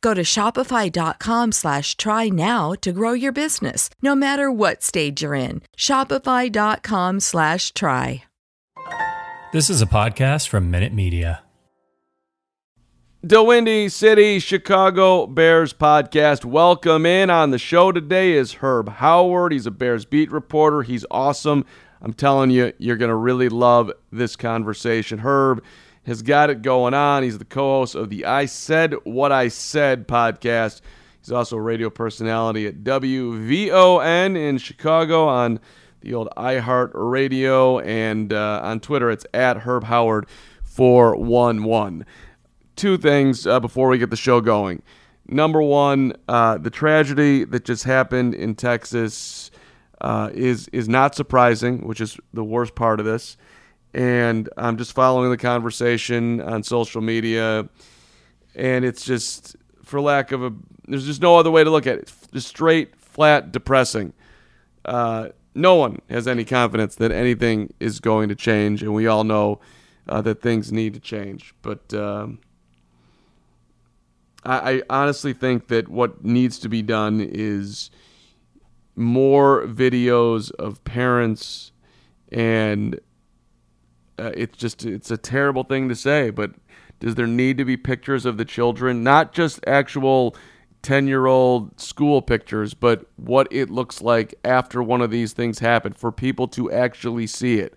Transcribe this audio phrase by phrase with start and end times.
[0.00, 5.34] Go to shopify.com slash try now to grow your business, no matter what stage you're
[5.34, 5.62] in.
[5.76, 8.24] Shopify.com slash try.
[9.52, 11.42] This is a podcast from Minute Media.
[13.22, 16.44] The Windy City Chicago Bears podcast.
[16.44, 19.52] Welcome in on the show today is Herb Howard.
[19.52, 20.82] He's a Bears beat reporter.
[20.82, 21.64] He's awesome.
[22.02, 25.20] I'm telling you, you're going to really love this conversation.
[25.20, 25.64] Herb
[26.06, 27.22] has got it going on.
[27.22, 30.80] He's the co host of the I Said What I Said podcast.
[31.20, 35.60] He's also a radio personality at WVON in Chicago on
[36.00, 40.26] the old iHeart Radio and uh, on Twitter it's at Herb Howard
[40.62, 42.06] 411
[42.76, 44.82] two things uh, before we get the show going.
[45.28, 49.50] Number one, uh, the tragedy that just happened in Texas
[50.00, 53.36] uh, is is not surprising, which is the worst part of this.
[53.96, 57.66] And I'm just following the conversation on social media,
[58.54, 60.52] and it's just, for lack of a,
[60.86, 62.02] there's just no other way to look at it.
[62.02, 64.12] It's just straight, flat, depressing.
[64.84, 69.24] Uh, no one has any confidence that anything is going to change, and we all
[69.24, 69.60] know
[70.06, 71.54] uh, that things need to change.
[71.62, 72.40] But um,
[74.44, 77.90] I, I honestly think that what needs to be done is
[78.94, 81.72] more videos of parents
[82.30, 83.00] and
[84.18, 86.52] uh, it's just it's a terrible thing to say but
[87.00, 90.34] does there need to be pictures of the children not just actual
[90.82, 95.58] 10 year old school pictures but what it looks like after one of these things
[95.58, 97.74] happen for people to actually see it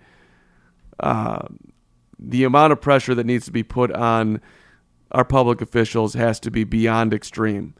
[0.99, 1.47] uh,
[2.19, 4.41] the amount of pressure that needs to be put on
[5.11, 7.73] our public officials has to be beyond extreme,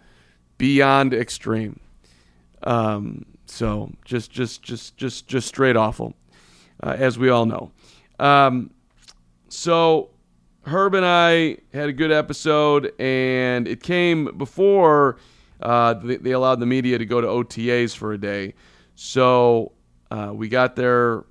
[0.58, 1.80] beyond extreme.
[2.64, 6.16] Um, so just, just, just, just, just straight awful,
[6.82, 7.72] uh, as we all know.
[8.20, 8.72] Um,
[9.48, 10.10] so
[10.64, 15.18] Herb and I had a good episode, and it came before
[15.62, 18.54] uh, they, they, allowed the media to go to OTAs for a day.
[18.96, 19.74] So
[20.12, 21.26] uh, we got there,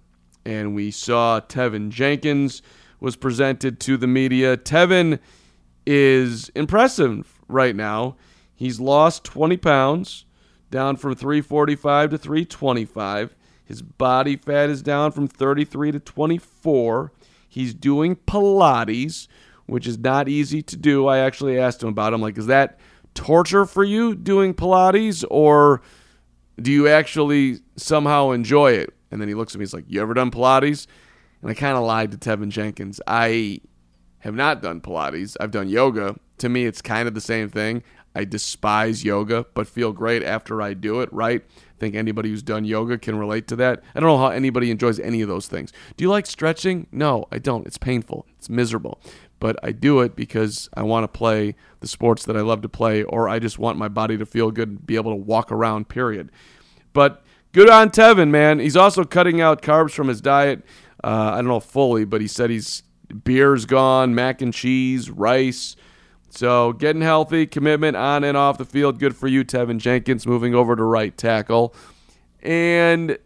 [0.45, 2.63] and we saw Teven Jenkins
[3.01, 4.57] was presented to the media.
[4.57, 5.19] Teven
[5.87, 8.17] is impressive right now.
[8.55, 10.25] He's lost 20 pounds,
[10.71, 13.37] down from 345 to 325.
[13.69, 17.13] His body fat is down from 33 to 24.
[17.47, 19.29] He's doing Pilates,
[19.67, 21.07] which is not easy to do.
[21.07, 22.15] I actually asked him about.
[22.15, 22.17] It.
[22.17, 22.79] I'm like, is that
[23.13, 25.83] torture for you doing Pilates, or
[26.59, 28.95] do you actually somehow enjoy it?
[29.11, 29.65] And then he looks at me.
[29.65, 30.87] He's like, "You ever done Pilates?"
[31.43, 33.03] And I kind of lied to Teven Jenkins.
[33.07, 33.61] I
[34.21, 35.37] have not done Pilates.
[35.41, 36.17] I've done yoga.
[36.39, 37.83] To me, it's kind of the same thing.
[38.15, 41.45] I despise yoga, but feel great after I do it, right?
[41.79, 43.83] Think anybody who's done yoga can relate to that.
[43.95, 45.73] I don't know how anybody enjoys any of those things.
[45.97, 46.87] Do you like stretching?
[46.91, 47.67] No, I don't.
[47.67, 49.01] It's painful, it's miserable.
[49.41, 52.69] But I do it because I want to play the sports that I love to
[52.69, 55.53] play, or I just want my body to feel good and be able to walk
[55.53, 56.33] around, period.
[56.93, 57.23] But
[57.53, 58.59] good on Teven, man.
[58.59, 60.65] He's also cutting out carbs from his diet.
[61.05, 62.83] Uh, I don't know fully, but he said he's
[63.25, 65.77] beer's gone, mac and cheese, rice,
[66.31, 70.55] So getting healthy, commitment on and off the field, good for you, Teven Jenkins, moving
[70.55, 71.75] over to right tackle.
[72.43, 73.19] And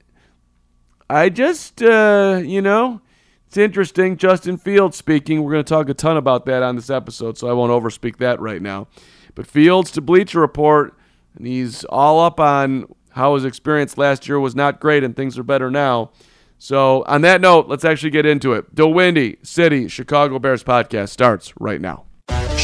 [1.10, 3.00] I just, uh, you know,
[3.46, 4.16] it's interesting.
[4.16, 5.42] Justin Fields speaking.
[5.42, 8.16] We're going to talk a ton about that on this episode, so I won't overspeak
[8.16, 8.88] that right now.
[9.34, 10.96] But Fields to Bleacher Report,
[11.36, 15.38] and he's all up on how his experience last year was not great and things
[15.38, 16.12] are better now.
[16.58, 18.74] So, on that note, let's actually get into it.
[18.74, 22.04] The Windy City Chicago Bears podcast starts right now.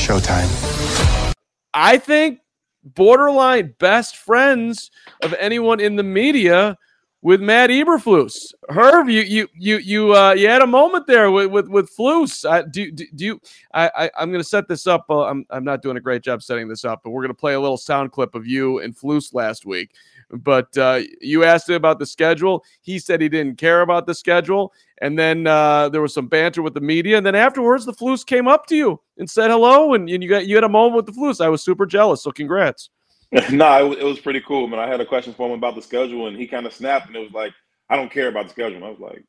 [0.09, 1.35] Showtime.
[1.75, 2.39] I think
[2.83, 4.91] borderline best friends
[5.23, 6.79] of anyone in the media
[7.23, 8.53] with Matt Eberflus.
[8.69, 12.49] Herb, you you you you uh, you had a moment there with with with Flus.
[12.49, 13.41] I, do, do, do you?
[13.75, 15.07] I, I I'm going to set this up.
[15.11, 17.39] Uh, I'm I'm not doing a great job setting this up, but we're going to
[17.39, 19.93] play a little sound clip of you and Flus last week.
[20.31, 22.63] But uh, you asked him about the schedule.
[22.83, 26.63] He said he didn't care about the schedule, and then uh, there was some banter
[26.63, 27.17] with the media.
[27.17, 30.29] And then afterwards, the Flus came up to you and said hello, and, and you
[30.29, 31.45] got you had a moment with the Flus.
[31.45, 32.23] I was super jealous.
[32.23, 32.91] So congrats.
[33.53, 34.81] no, it, it, was pretty cool, man.
[34.81, 37.17] I had a question for him about the schedule, and he kind of snapped, and
[37.17, 37.53] it was like,
[37.91, 39.23] "I don't care about the schedule." I was like,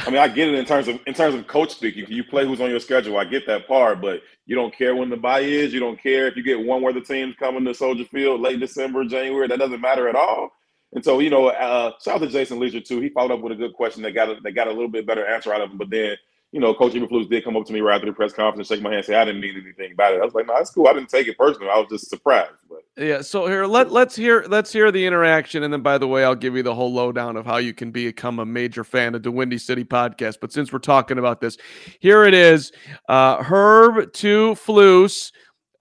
[0.00, 2.06] "I mean, I get it in terms of in terms of coach speaking.
[2.08, 3.18] You play who's on your schedule.
[3.18, 5.74] I get that part, but you don't care when the bye is.
[5.74, 8.58] You don't care if you get one where the team's coming to Soldier Field late
[8.58, 9.48] December, January.
[9.48, 10.50] That doesn't matter at all."
[10.92, 13.00] And so, you know, uh, shout out to Jason Lieser too.
[13.00, 15.06] He followed up with a good question that got a, that got a little bit
[15.06, 15.78] better answer out of him.
[15.78, 16.16] But then
[16.52, 18.82] you know, Coach Eberflus did come up to me right after the press conference, shake
[18.82, 20.20] my hand, and say I didn't mean anything about it.
[20.20, 20.88] I was like, no, that's cool.
[20.88, 21.68] I didn't take it personally.
[21.70, 22.50] I was just surprised.
[22.68, 26.08] But yeah, so here let let's hear let's hear the interaction, and then by the
[26.08, 29.14] way, I'll give you the whole lowdown of how you can become a major fan
[29.14, 30.38] of the Windy City podcast.
[30.40, 31.56] But since we're talking about this,
[32.00, 32.72] here it is:
[33.08, 35.32] uh, Herb to Flus.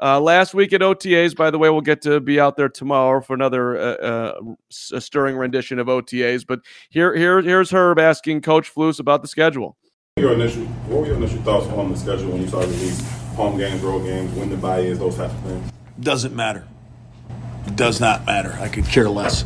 [0.02, 3.20] Uh, last week at OTAs, by the way, we'll get to be out there tomorrow
[3.20, 4.40] for another uh, uh,
[4.70, 6.48] stirring rendition of OTAs.
[6.48, 9.76] But here, here, here's Herb asking Coach Flus about the schedule
[10.20, 13.58] your initial what were your initial thoughts on the schedule when you saw these home
[13.58, 15.72] games, road games, when the bye is, those types of things?
[16.00, 16.68] Doesn't matter.
[17.66, 18.58] It does not matter.
[18.60, 19.46] I could care less.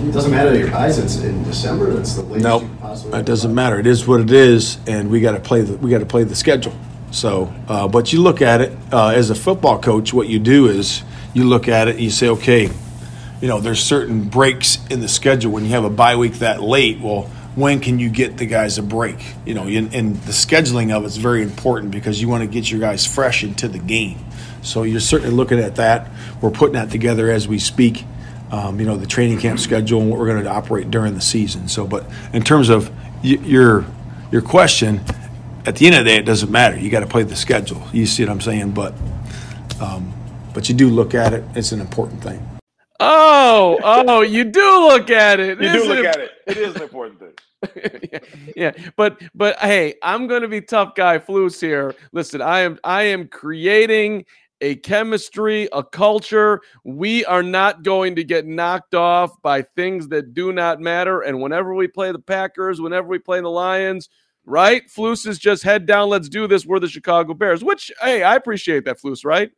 [0.00, 0.98] It doesn't matter that your buys.
[0.98, 1.92] It's in December.
[1.92, 2.44] That's the latest.
[2.44, 3.14] Nope.
[3.14, 3.78] It doesn't matter.
[3.78, 6.24] It is what it is, and we got to play the we got to play
[6.24, 6.74] the schedule.
[7.12, 10.12] So, uh, but you look at it uh, as a football coach.
[10.12, 11.02] What you do is
[11.34, 12.70] you look at it and you say, okay,
[13.40, 16.62] you know, there's certain breaks in the schedule when you have a bye week that
[16.62, 17.00] late.
[17.00, 19.18] Well when can you get the guys a break?
[19.44, 22.80] You know, and, the scheduling of it's very important because you want to get your
[22.80, 24.18] guys fresh into the game.
[24.62, 26.10] So you're certainly looking at that.
[26.40, 28.04] We're putting that together as we speak.
[28.50, 31.20] Um, you know, the training camp schedule and what we're going to operate during the
[31.20, 31.68] season.
[31.68, 32.90] So, but in terms of
[33.24, 33.86] y- your
[34.30, 35.00] your question,
[35.64, 36.78] at the end of the day, it doesn't matter.
[36.78, 37.82] You got to play the schedule.
[37.92, 38.72] You see what I'm saying?
[38.72, 38.94] But
[39.80, 40.12] um,
[40.52, 41.44] but you do look at it.
[41.54, 42.51] It's an important thing.
[43.04, 45.60] Oh, oh, you do look at it.
[45.60, 46.06] You do look it?
[46.06, 46.30] at it.
[46.46, 47.32] It is an important thing.
[48.12, 48.18] yeah,
[48.56, 51.94] yeah, but but hey, I'm going to be tough guy Flus here.
[52.12, 54.24] Listen, I am I am creating
[54.60, 56.60] a chemistry, a culture.
[56.84, 61.22] We are not going to get knocked off by things that do not matter.
[61.22, 64.08] And whenever we play the Packers, whenever we play the Lions,
[64.44, 64.84] right?
[64.88, 66.08] Flus is just head down.
[66.08, 66.64] Let's do this.
[66.64, 67.64] We're the Chicago Bears.
[67.64, 69.24] Which hey, I appreciate that, Flus.
[69.24, 69.50] Right?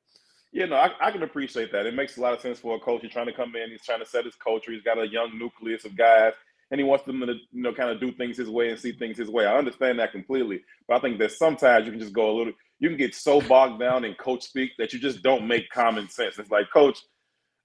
[0.54, 1.84] Yeah, no, I, I, can appreciate that.
[1.84, 3.02] It makes a lot of sense for a coach.
[3.02, 3.72] He's trying to come in.
[3.72, 4.70] He's trying to set his culture.
[4.70, 6.32] He's got a young nucleus of guys,
[6.70, 8.92] and he wants them to, you know, kind of do things his way and see
[8.92, 9.46] things his way.
[9.46, 12.52] I understand that completely, but I think that sometimes you can just go a little.
[12.78, 16.08] You can get so bogged down in coach speak that you just don't make common
[16.08, 16.38] sense.
[16.38, 17.00] It's like, coach,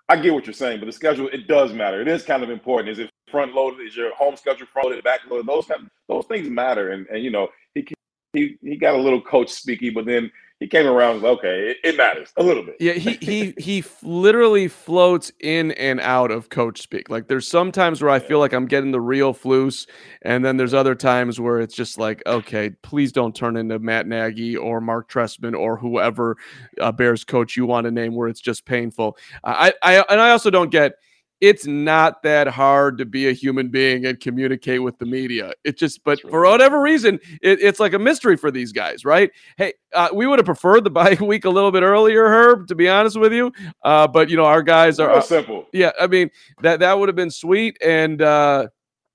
[0.08, 2.02] I get what you're saying, but the schedule it does matter.
[2.02, 2.90] It is kind of important.
[2.90, 3.86] Is it front loaded?
[3.86, 5.46] Is your home schedule front loaded, back loaded?
[5.46, 6.90] Those kind those things matter.
[6.90, 7.88] And and you know, he
[8.34, 11.98] he he got a little coach speaky, but then he came around okay, it, it,
[11.98, 12.76] matters a little bit.
[12.82, 17.10] Yeah, he he he literally floats in and out of coach speak.
[17.10, 19.88] Like there's some times where I feel like I'm getting the real flus,
[20.22, 24.06] and then there's other times where it's just like, okay, please don't turn into Matt
[24.06, 26.36] Nagy or Mark Trestman or whoever
[26.82, 29.18] uh, Bears coach you want to name, where it's just painful.
[29.46, 30.96] I I and I also don't get
[31.42, 35.54] it's not that hard to be a human being and communicate with the media.
[35.64, 39.32] It just, but for whatever reason, it, it's like a mystery for these guys, right?
[39.58, 42.76] Hey, uh, we would have preferred the bye week a little bit earlier, Herb, to
[42.76, 43.52] be honest with you.
[43.84, 45.68] Uh, but you know, our guys are uh, simple.
[45.72, 46.30] Yeah, I mean
[46.62, 48.68] that that would have been sweet, and uh,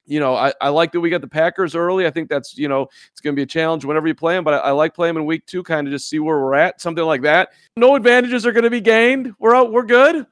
[0.07, 2.07] you know, I, I like that we got the Packers early.
[2.07, 4.45] I think that's, you know, it's going to be a challenge whenever you play them,
[4.45, 6.55] but I, I like playing them in week two, kind of just see where we're
[6.55, 7.51] at, something like that.
[7.77, 9.33] No advantages are going to be gained.
[9.39, 10.27] We're out, we're good.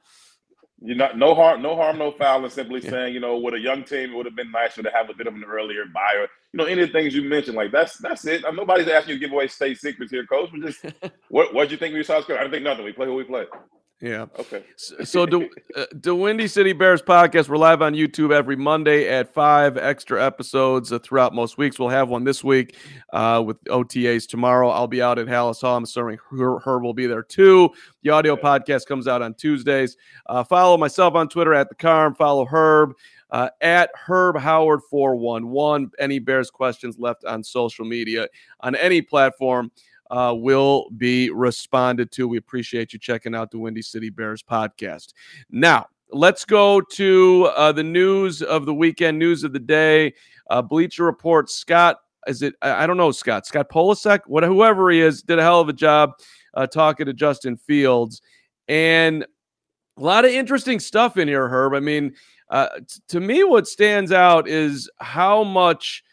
[0.85, 2.89] You're not no harm, no harm, no foul, and simply yeah.
[2.89, 5.13] saying, you know, with a young team, it would have been nicer to have a
[5.13, 6.27] bit of an earlier buyer.
[6.51, 8.43] You know, any of the things you mentioned, like that's that's it.
[8.43, 10.49] Uh, nobody's asking you to give away state secrets here, coach.
[10.51, 10.85] But just
[11.29, 12.17] what what you think we saw?
[12.17, 12.83] I didn't think nothing.
[12.83, 13.45] We play who we play.
[14.01, 14.25] Yeah.
[14.37, 14.65] Okay.
[14.75, 19.07] So, so the, uh, the Windy City Bears podcast, we're live on YouTube every Monday
[19.07, 21.79] at five extra episodes uh, throughout most weeks.
[21.79, 22.75] We'll have one this week
[23.13, 24.69] uh, with OTAs tomorrow.
[24.69, 25.77] I'll be out at Halas Hall.
[25.77, 27.69] I'm assuming Herb, Herb will be there too.
[28.01, 29.95] The audio podcast comes out on Tuesdays.
[30.25, 32.13] Uh, follow myself on Twitter at the Carm.
[32.13, 32.93] Follow Herb.
[33.31, 35.89] Uh, at Herb Howard 411.
[35.97, 38.27] Any Bears questions left on social media
[38.59, 39.71] on any platform
[40.13, 42.27] uh, will be responded to.
[42.27, 45.13] We appreciate you checking out the Windy City Bears podcast.
[45.49, 50.13] Now, let's go to uh, the news of the weekend, news of the day.
[50.51, 52.53] Uh, Bleacher Report, Scott, is it?
[52.61, 55.73] I don't know, Scott, Scott Polacek, what, whoever he is, did a hell of a
[55.73, 56.11] job
[56.53, 58.21] uh, talking to Justin Fields.
[58.67, 59.25] And
[59.97, 61.73] a lot of interesting stuff in here, Herb.
[61.73, 62.13] I mean,
[62.51, 66.03] uh, t- to me, what stands out is how much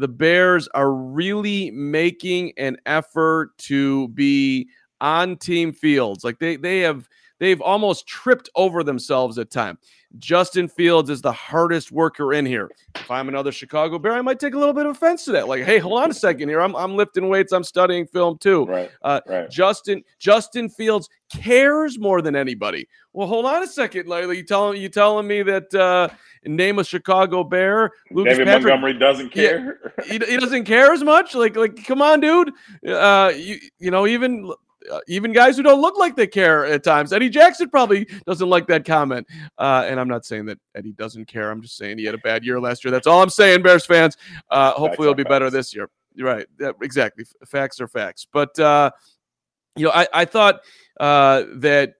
[0.00, 4.68] the Bears are really making an effort to be
[5.00, 6.24] on team fields.
[6.24, 9.78] Like they they have they've almost tripped over themselves at time.
[10.18, 12.70] Justin Fields is the hardest worker in here.
[12.94, 15.48] If I'm another Chicago Bear, I might take a little bit of offense to that.
[15.48, 16.60] Like, hey, hold on a second here.
[16.60, 17.52] I'm, I'm lifting weights.
[17.52, 18.64] I'm studying film too.
[18.64, 19.50] Right, uh, right.
[19.50, 22.88] Justin Justin Fields cares more than anybody.
[23.12, 24.34] Well, hold on a second, Layla.
[24.34, 26.08] You telling you telling me that uh,
[26.44, 27.90] name a Chicago Bear?
[28.10, 29.92] Lucas David Patrick, Montgomery doesn't care.
[29.98, 31.34] Yeah, he, he doesn't care as much.
[31.34, 32.52] Like like, come on, dude.
[32.86, 34.52] Uh, you you know even
[34.90, 37.12] uh, even guys who don't look like they care at times.
[37.12, 39.26] Eddie Jackson probably doesn't like that comment.
[39.58, 41.50] Uh, and I'm not saying that Eddie doesn't care.
[41.50, 42.90] I'm just saying he had a bad year last year.
[42.90, 44.16] That's all I'm saying, Bears fans.
[44.50, 45.30] Uh, hopefully, it'll be facts.
[45.30, 45.90] better this year.
[46.20, 46.46] Right.
[46.58, 47.24] Yeah, exactly.
[47.46, 48.26] Facts are facts.
[48.32, 48.90] But, uh,
[49.76, 50.62] you know, I, I thought
[50.98, 51.94] uh, that,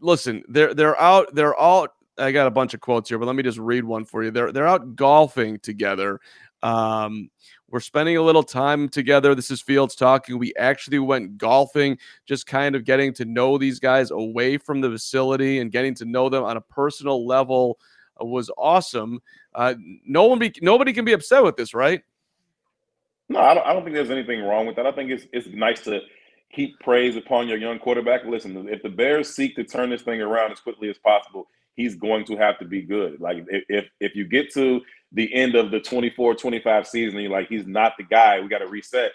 [0.00, 1.86] listen, they're, they're out, they're all,
[2.18, 4.30] I got a bunch of quotes here, but let me just read one for you.
[4.30, 6.20] They're, they're out golfing together.
[6.62, 7.30] Um,
[7.70, 9.34] we're spending a little time together.
[9.34, 10.38] This is Fields talking.
[10.38, 14.90] We actually went golfing, just kind of getting to know these guys away from the
[14.90, 17.78] facility and getting to know them on a personal level
[18.20, 19.20] uh, was awesome.
[19.54, 19.74] Uh,
[20.06, 22.02] no one, be, nobody can be upset with this, right?
[23.28, 24.86] No, I don't, I don't think there's anything wrong with that.
[24.86, 26.00] I think it's it's nice to
[26.48, 28.24] heap praise upon your young quarterback.
[28.26, 31.94] Listen, if the Bears seek to turn this thing around as quickly as possible, he's
[31.94, 33.20] going to have to be good.
[33.20, 37.48] Like if if you get to the end of the 24 25 season you're like
[37.48, 39.12] he's not the guy we got to reset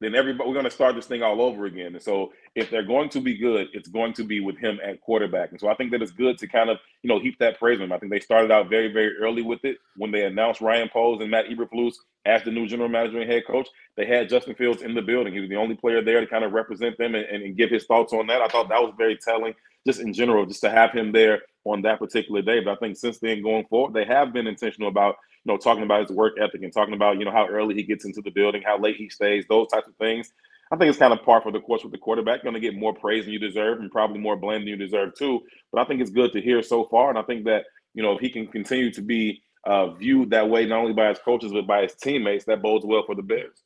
[0.00, 1.94] then everybody we're going to start this thing all over again.
[1.94, 5.00] And so if they're going to be good it's going to be with him at
[5.00, 5.50] quarterback.
[5.50, 7.78] And so i think that it's good to kind of you know heap that praise
[7.78, 7.92] on him.
[7.92, 11.20] I think they started out very very early with it when they announced ryan poles
[11.20, 11.94] and matt eberflus
[12.26, 13.68] as the new general manager and head coach.
[13.96, 15.32] They had justin fields in the building.
[15.32, 17.84] He was the only player there to kind of represent them and, and give his
[17.86, 18.42] thoughts on that.
[18.42, 19.54] I thought that was very telling
[19.86, 22.60] just in general just to have him there on that particular day.
[22.60, 25.16] But i think since then going forward they have been intentional about
[25.48, 28.04] know, talking about his work ethic and talking about, you know, how early he gets
[28.04, 30.32] into the building, how late he stays, those types of things.
[30.70, 32.42] I think it's kind of par for the course with the quarterback.
[32.42, 34.76] You're going to get more praise than you deserve and probably more blame than you
[34.76, 35.40] deserve too.
[35.72, 37.08] But I think it's good to hear so far.
[37.08, 37.64] And I think that,
[37.94, 41.08] you know, if he can continue to be uh, viewed that way, not only by
[41.08, 43.62] his coaches, but by his teammates, that bodes well for the Bears.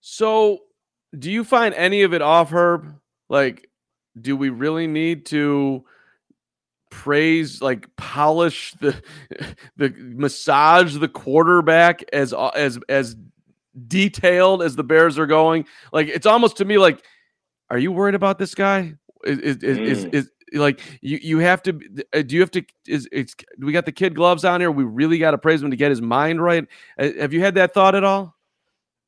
[0.00, 0.60] So
[1.18, 2.94] do you find any of it off, Herb?
[3.28, 3.68] Like,
[4.18, 5.84] do we really need to
[6.94, 8.94] praise like polish the
[9.76, 13.16] the massage the quarterback as uh, as as
[13.88, 15.66] detailed as the bears are going.
[15.92, 17.04] Like it's almost to me like
[17.68, 18.94] are you worried about this guy?
[19.24, 19.86] Is is is, mm.
[19.86, 21.80] is, is like you you have to
[22.12, 24.70] uh, do you have to is it's we got the kid gloves on here.
[24.70, 26.64] We really got to praise him to get his mind right.
[26.96, 28.36] Uh, have you had that thought at all?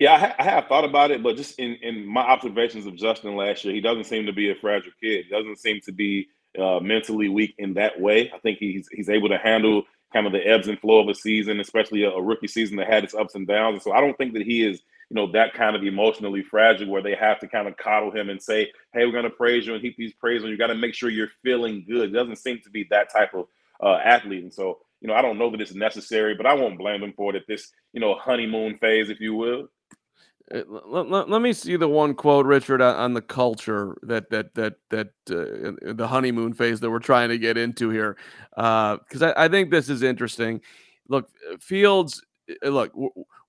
[0.01, 2.97] Yeah I, ha- I, have thought about it but just in in my observations of
[2.97, 5.27] justin last year he doesn't seem to be a fragile kid.
[5.27, 6.29] He doesn't seem to be
[6.59, 8.31] uh, mentally weak in that way.
[8.35, 11.15] I think he's he's able to handle kind of the ebbs and flow of a
[11.15, 13.75] season, especially a, a, rookie season that had its ups and downs.
[13.75, 16.89] And so I don't think that he is, you know, that kind of emotionally fragile
[16.89, 19.67] where they have to kind of coddle him and say, "Hey, we're going to praise
[19.67, 20.57] you and heap these praise on you.
[20.57, 23.47] Got to make sure you're feeling good." It doesn't seem to be that type of
[23.83, 26.79] uh, athlete, and so you know, I don't know that it's necessary, but I won't
[26.79, 29.69] blame him for it at this, you know, honeymoon phase, if you will.
[30.51, 34.31] Let, uh, let, let, me see the one quote, Richard, on, on the culture that
[34.31, 38.17] that that that uh, the honeymoon phase that we're trying to get into here,
[38.51, 40.61] because uh, I, I, think this is interesting.
[41.09, 42.23] Look, uh, Fields.
[42.65, 42.93] Uh, look,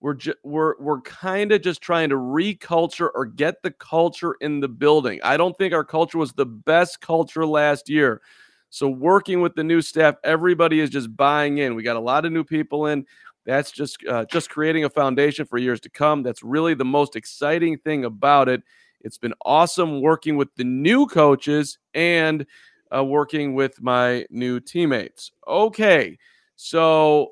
[0.01, 4.59] we're ju- we're we're kind of just trying to reculture or get the culture in
[4.59, 5.19] the building.
[5.23, 8.21] I don't think our culture was the best culture last year.
[8.69, 11.75] So working with the new staff, everybody is just buying in.
[11.75, 13.05] We got a lot of new people in.
[13.47, 16.21] That's just uh, just creating a foundation for years to come.
[16.21, 18.61] That's really the most exciting thing about it.
[18.99, 22.45] It's been awesome working with the new coaches and
[22.93, 25.31] uh, working with my new teammates.
[25.47, 26.17] Okay,
[26.57, 27.31] so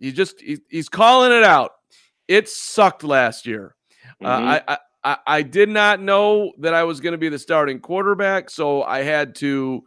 [0.00, 1.70] he just he, he's calling it out.
[2.26, 3.76] It sucked last year.
[4.22, 4.48] Uh, mm-hmm.
[4.48, 7.78] Uh, I, I I did not know that I was going to be the starting
[7.78, 9.84] quarterback, so I had to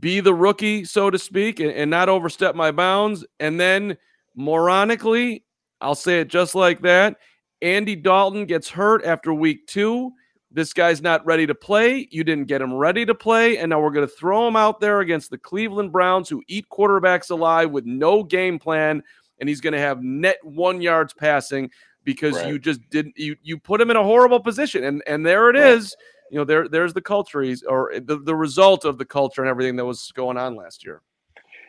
[0.00, 3.24] be the rookie, so to speak, and, and not overstep my bounds.
[3.38, 3.96] And then,
[4.38, 5.42] moronically,
[5.80, 7.16] I'll say it just like that.
[7.60, 10.12] Andy Dalton gets hurt after week two.
[10.50, 12.06] This guy's not ready to play.
[12.10, 13.56] You didn't get him ready to play.
[13.58, 16.66] And now we're going to throw him out there against the Cleveland Browns, who eat
[16.70, 19.02] quarterbacks alive with no game plan.
[19.38, 21.70] And he's going to have net one yards passing
[22.04, 22.48] because Right.
[22.48, 24.84] you just didn't you you put him in a horrible position.
[24.84, 25.96] And and there it is.
[26.30, 29.76] You know, there there's the culture or the, the result of the culture and everything
[29.76, 31.00] that was going on last year.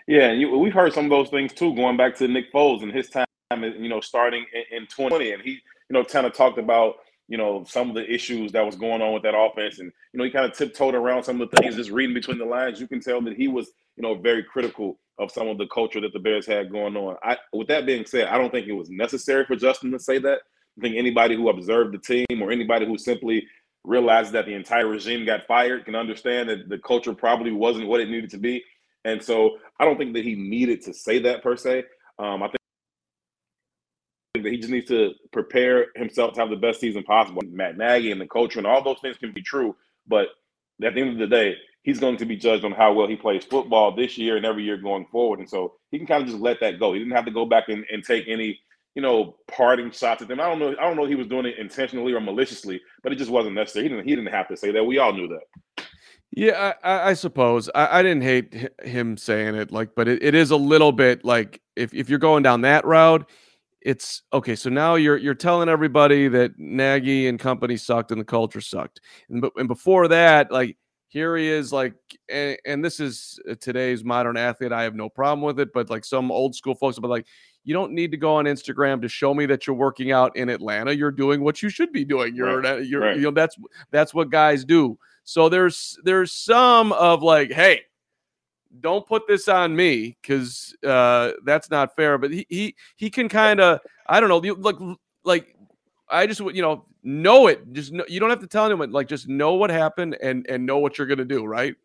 [0.07, 2.83] Yeah, and you, we've heard some of those things too, going back to Nick Foles
[2.83, 5.59] and his time, you know, starting in, in 2020, and he, you
[5.91, 6.95] know, kind of talked about,
[7.29, 10.17] you know, some of the issues that was going on with that offense, and you
[10.17, 11.75] know, he kind of tiptoed around some of the things.
[11.75, 14.99] Just reading between the lines, you can tell that he was, you know, very critical
[15.19, 17.15] of some of the culture that the Bears had going on.
[17.23, 20.17] I, with that being said, I don't think it was necessary for Justin to say
[20.19, 20.39] that.
[20.77, 23.47] I think anybody who observed the team or anybody who simply
[23.83, 27.99] realized that the entire regime got fired can understand that the culture probably wasn't what
[27.99, 28.63] it needed to be.
[29.05, 31.83] And so I don't think that he needed to say that per se.
[32.19, 32.57] Um, I think
[34.43, 37.41] that he just needs to prepare himself to have the best season possible.
[37.51, 39.75] Matt Nagy and the culture and all those things can be true,
[40.07, 40.27] but
[40.83, 43.15] at the end of the day, he's going to be judged on how well he
[43.15, 45.39] plays football this year and every year going forward.
[45.39, 46.93] And so he can kind of just let that go.
[46.93, 48.59] He didn't have to go back and, and take any,
[48.95, 50.39] you know, parting shots at them.
[50.39, 50.75] I don't know.
[50.79, 53.55] I don't know if he was doing it intentionally or maliciously, but it just wasn't
[53.55, 53.83] necessary.
[53.83, 54.07] He didn't.
[54.07, 54.83] He didn't have to say that.
[54.83, 55.85] We all knew that.
[56.35, 60.23] Yeah, I, I, suppose I, I didn't hate hi- him saying it, like, but it,
[60.23, 63.29] it is a little bit like if, if you're going down that route,
[63.81, 64.55] it's okay.
[64.55, 69.01] So now you're you're telling everybody that Nagy and company sucked and the culture sucked,
[69.29, 70.77] and but and before that, like
[71.09, 71.93] here he is, like,
[72.29, 74.71] and, and this is uh, today's modern athlete.
[74.71, 77.27] I have no problem with it, but like some old school folks, but like
[77.65, 80.49] you don't need to go on Instagram to show me that you're working out in
[80.49, 80.95] Atlanta.
[80.95, 82.35] You're doing what you should be doing.
[82.35, 83.15] You're Right, you're right.
[83.17, 83.57] you know that's
[83.91, 84.97] that's what guys do.
[85.23, 87.81] So there's there's some of like, hey,
[88.81, 92.17] don't put this on me because uh, that's not fair.
[92.17, 94.75] But he he he can kind of I don't know like
[95.23, 95.55] like
[96.09, 97.71] I just you know know it.
[97.73, 98.91] Just know, you don't have to tell anyone.
[98.91, 101.45] Like just know what happened and and know what you're gonna do.
[101.45, 101.75] Right.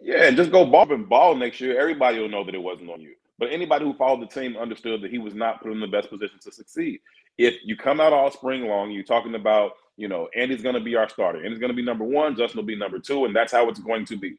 [0.00, 1.78] Yeah, and just go ball and ball next year.
[1.78, 3.14] Everybody will know that it wasn't on you.
[3.38, 6.10] But anybody who followed the team understood that he was not put in the best
[6.10, 7.00] position to succeed.
[7.36, 10.80] If you come out all spring long, you're talking about, you know, Andy's going to
[10.80, 11.44] be our starter.
[11.44, 12.36] Andy's going to be number one.
[12.36, 14.36] Justin will be number two, and that's how it's going to be.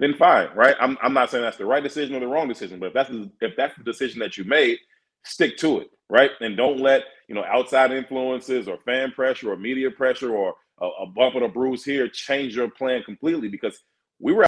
[0.00, 0.76] Then fine, right?
[0.78, 3.08] I'm, I'm not saying that's the right decision or the wrong decision, but if that's
[3.08, 4.78] the, if that's the decision that you made,
[5.24, 6.32] stick to it, right?
[6.40, 10.86] And don't let you know outside influences or fan pressure or media pressure or a,
[10.86, 13.80] a bump and a bruise here change your plan completely because
[14.18, 14.46] we were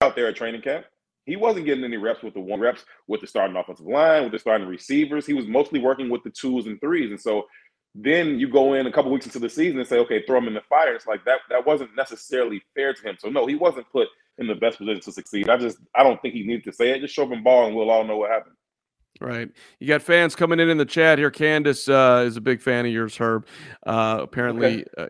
[0.00, 0.86] out there at training camp.
[1.26, 4.32] He wasn't getting any reps with the one reps with the starting offensive line, with
[4.32, 5.26] the starting receivers.
[5.26, 7.10] He was mostly working with the twos and threes.
[7.10, 7.46] And so
[7.94, 10.48] then you go in a couple weeks into the season and say, okay, throw him
[10.48, 10.94] in the fire.
[10.94, 13.16] It's like that that wasn't necessarily fair to him.
[13.18, 15.48] So no, he wasn't put in the best position to succeed.
[15.48, 17.00] I just I don't think he needed to say it.
[17.00, 18.56] Just show him ball and we'll all know what happened.
[19.20, 19.48] Right.
[19.78, 21.30] You got fans coming in in the chat here.
[21.30, 23.46] Candace uh, is a big fan of yours, Herb.
[23.86, 25.06] Uh, apparently, uh,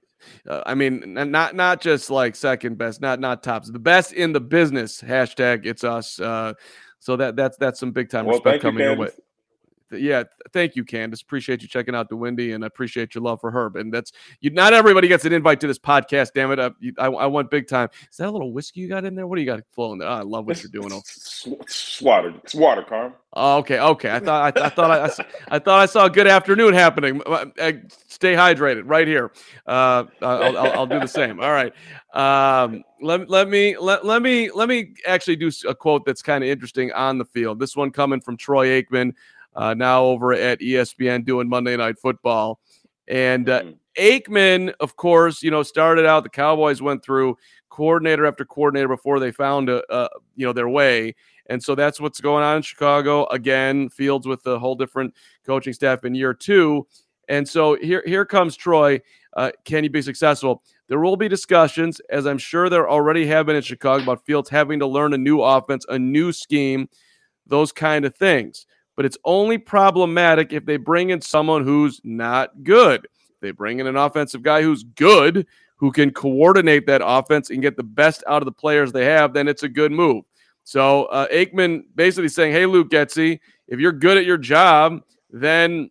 [0.46, 4.32] uh, I mean, not not just like second best, not not tops, the best in
[4.32, 5.00] the business.
[5.00, 6.20] Hashtag it's us.
[6.20, 6.52] Uh,
[6.98, 9.08] so that that's that's some big time Well, respect thank you, coming your way.
[9.98, 11.22] Yeah, thank you, Candace.
[11.22, 13.76] Appreciate you checking out the Wendy, and I appreciate your love for Herb.
[13.76, 14.50] And that's you.
[14.50, 16.30] Not everybody gets an invite to this podcast.
[16.34, 16.58] Damn it!
[16.58, 17.88] I, I, I want big time.
[18.10, 19.26] Is that a little whiskey you got in there?
[19.26, 20.08] What do you got flowing there?
[20.08, 20.92] Oh, I love what you're doing.
[20.92, 22.34] It's, it's water.
[22.42, 23.14] It's water, Carm.
[23.36, 24.10] Oh, okay, okay.
[24.10, 27.20] I thought I, I thought I, I thought I saw a good afternoon happening.
[28.06, 29.32] Stay hydrated right here.
[29.66, 31.40] Uh, I'll, I'll, I'll do the same.
[31.40, 31.72] All right.
[32.14, 36.44] Um, let, let me let, let me let me actually do a quote that's kind
[36.44, 37.58] of interesting on the field.
[37.58, 39.14] This one coming from Troy Aikman,
[39.54, 42.60] uh, now over at ESPN doing Monday Night Football,
[43.08, 43.62] and uh,
[43.98, 46.22] Aikman, of course, you know started out.
[46.22, 47.36] The Cowboys went through
[47.70, 51.14] coordinator after coordinator before they found a, a you know their way.
[51.46, 53.26] And so that's what's going on in Chicago.
[53.26, 55.14] Again, Fields with a whole different
[55.44, 56.86] coaching staff in year two.
[57.28, 59.00] And so here, here comes Troy.
[59.34, 60.62] Uh, can he be successful?
[60.88, 64.50] There will be discussions, as I'm sure there already have been in Chicago, about Fields
[64.50, 66.88] having to learn a new offense, a new scheme,
[67.46, 68.66] those kind of things.
[68.96, 73.08] But it's only problematic if they bring in someone who's not good.
[73.40, 77.76] They bring in an offensive guy who's good, who can coordinate that offense and get
[77.76, 80.24] the best out of the players they have, then it's a good move.
[80.62, 85.90] So uh, Aikman basically saying, "Hey, Luke Getsy, if you're good at your job, then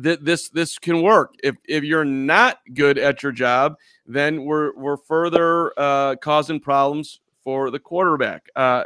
[0.00, 1.34] th- this this can work.
[1.42, 3.74] If if you're not good at your job,
[4.06, 8.84] then we're we're further uh, causing problems for the quarterback." Uh,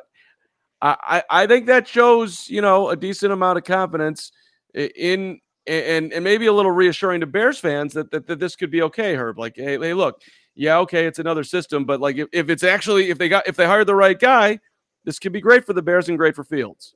[0.82, 4.32] I I think that shows you know a decent amount of confidence
[4.74, 8.70] in and and maybe a little reassuring to Bears fans that that, that this could
[8.70, 9.14] be okay.
[9.14, 10.20] Herb, like, hey, hey, look,
[10.54, 13.56] yeah, okay, it's another system, but like if, if it's actually if they got if
[13.56, 14.58] they hired the right guy,
[15.04, 16.94] this could be great for the Bears and great for Fields.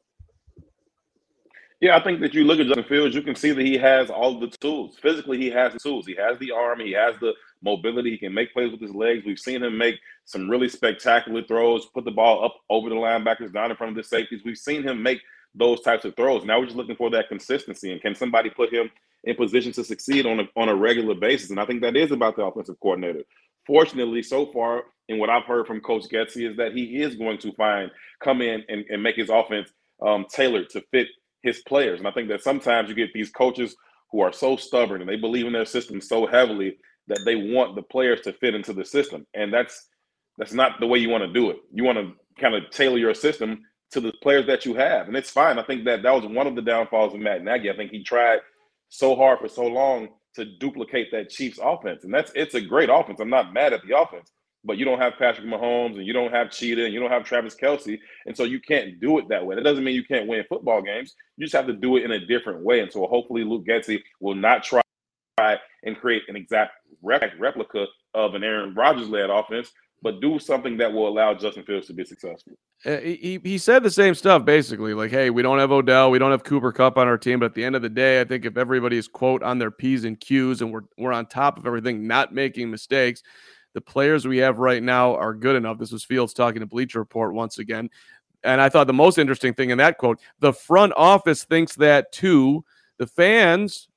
[1.81, 4.11] Yeah, I think that you look at Justin Fields, you can see that he has
[4.11, 4.97] all the tools.
[5.03, 6.09] Physically, he has the tools.
[6.09, 9.25] He has the arm, he has the mobility, he can make plays with his legs.
[9.27, 13.55] We've seen him make some really spectacular throws, put the ball up over the linebackers,
[13.55, 14.43] down in front of the safeties.
[14.45, 15.21] We've seen him make
[15.55, 16.45] those types of throws.
[16.47, 17.93] Now we're just looking for that consistency.
[17.93, 18.91] And can somebody put him
[19.25, 21.51] in position to succeed on a, on a regular basis?
[21.51, 23.23] And I think that is about the offensive coordinator.
[23.67, 27.39] Fortunately, so far, in what I've heard from Coach Getsy, is that he is going
[27.39, 27.91] to find,
[28.23, 31.09] come in and, and make his offense um, tailored to fit
[31.47, 32.01] his players.
[32.01, 33.77] And I think that sometimes you get these coaches
[34.11, 36.77] who are so stubborn and they believe in their system so heavily
[37.09, 39.27] that they want the players to fit into the system.
[39.35, 39.89] And that's
[40.39, 41.57] that's not the way you want to do it.
[41.73, 45.07] You want to kind of tailor your system to the players that you have.
[45.09, 45.59] And it's fine.
[45.59, 47.71] I think that that was one of the downfalls of Matt Nagy.
[47.71, 48.41] I think he tried
[48.91, 52.05] so hard for so long to duplicate that Chiefs offense.
[52.05, 53.21] And that's it's a great offense.
[53.21, 54.31] I'm not mad at the offense
[54.67, 57.25] but you don't have Patrick Mahomes and you don't have Cheetah and you don't have
[57.25, 57.99] Travis Kelce.
[58.27, 59.55] And so you can't do it that way.
[59.55, 61.15] That doesn't mean you can't win football games.
[61.37, 62.81] You just have to do it in a different way.
[62.81, 64.83] And so hopefully Luke Getsy will not try
[65.39, 69.71] and create an exact replica of an Aaron Rodgers led offense,
[70.03, 72.55] but do something that will allow Justin Fields to be successful.
[72.85, 76.19] Uh, he, he said the same stuff basically like, hey, we don't have Odell, we
[76.19, 78.25] don't have Cooper Kupp on our team, but at the end of the day, I
[78.25, 81.59] think if everybody is quote on their P's and Q's and we're we're on top
[81.59, 83.23] of everything, not making mistakes,
[83.77, 85.77] the players we have right now are good enough.
[85.77, 87.91] This was Fields talking to Bleacher Report once again.
[88.43, 92.11] And I thought the most interesting thing in that quote, the front office thinks that
[92.11, 92.65] too.
[92.97, 93.89] The fans,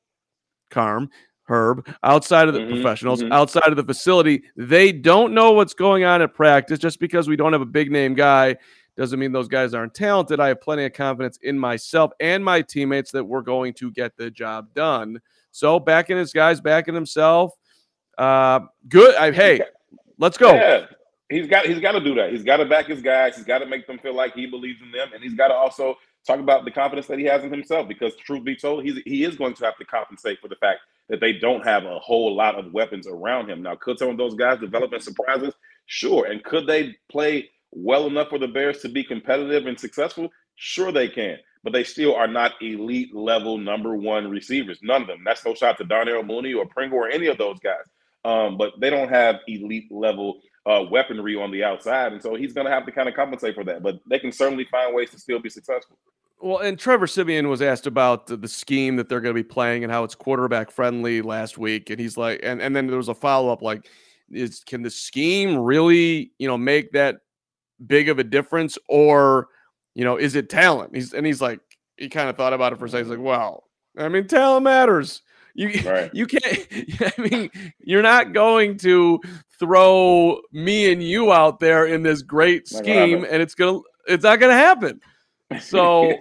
[0.69, 1.09] Carm,
[1.43, 3.31] Herb, outside of the mm-hmm, professionals, mm-hmm.
[3.31, 6.77] outside of the facility, they don't know what's going on at practice.
[6.77, 8.57] Just because we don't have a big name guy
[8.97, 10.41] doesn't mean those guys aren't talented.
[10.41, 14.17] I have plenty of confidence in myself and my teammates that we're going to get
[14.17, 15.21] the job done.
[15.51, 17.53] So backing his guys, backing himself.
[18.19, 19.15] Uh, good.
[19.15, 19.61] I, hey,
[20.17, 20.53] let's go.
[20.53, 20.85] Yeah.
[21.29, 22.31] He's got he's got to do that.
[22.31, 23.37] He's got to back his guys.
[23.37, 25.53] He's got to make them feel like he believes in them, and he's got to
[25.53, 25.95] also
[26.27, 27.87] talk about the confidence that he has in himself.
[27.87, 30.81] Because truth be told, he's he is going to have to compensate for the fact
[31.07, 33.63] that they don't have a whole lot of weapons around him.
[33.63, 35.53] Now, could some of those guys develop and surprises?
[35.85, 36.25] Sure.
[36.25, 40.29] And could they play well enough for the Bears to be competitive and successful?
[40.55, 41.37] Sure, they can.
[41.63, 44.79] But they still are not elite level number one receivers.
[44.81, 45.23] None of them.
[45.25, 47.85] That's no shot to Darnell Mooney or Pringle or any of those guys
[48.25, 52.53] um, but they don't have elite level uh, weaponry on the outside, and so he's
[52.53, 53.81] going to have to kind of compensate for that.
[53.81, 55.97] But they can certainly find ways to still be successful.
[56.41, 59.83] Well, and Trevor Siemian was asked about the, scheme that they're going to be playing
[59.83, 63.09] and how it's quarterback friendly last week, and he's like, and and then there was
[63.09, 63.87] a follow up like,
[64.31, 67.17] is can the scheme really you know make that
[67.85, 69.47] big of a difference, or
[69.95, 70.95] you know is it talent?
[70.95, 71.59] He's and he's like,
[71.97, 73.05] he kind of thought about it for a second.
[73.05, 73.65] He's like, well,
[73.97, 75.21] I mean, talent matters.
[75.59, 76.09] You right.
[76.13, 76.67] you can't.
[77.17, 79.19] I mean, you're not going to
[79.59, 83.79] throw me and you out there in this great scheme, and it's gonna.
[84.07, 85.01] It's not gonna happen.
[85.59, 86.13] So,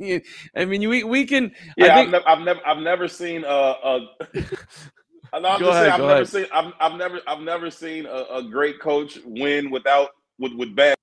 [0.56, 1.52] I mean, we we can.
[1.76, 3.48] Yeah, think, I've, never, I've never, I've never seen a.
[3.48, 4.08] a
[5.32, 6.28] I'm just ahead, saying, I've never ahead.
[6.28, 10.76] seen, I've, I've never, I've never seen a, a great coach win without with with
[10.76, 10.94] bad.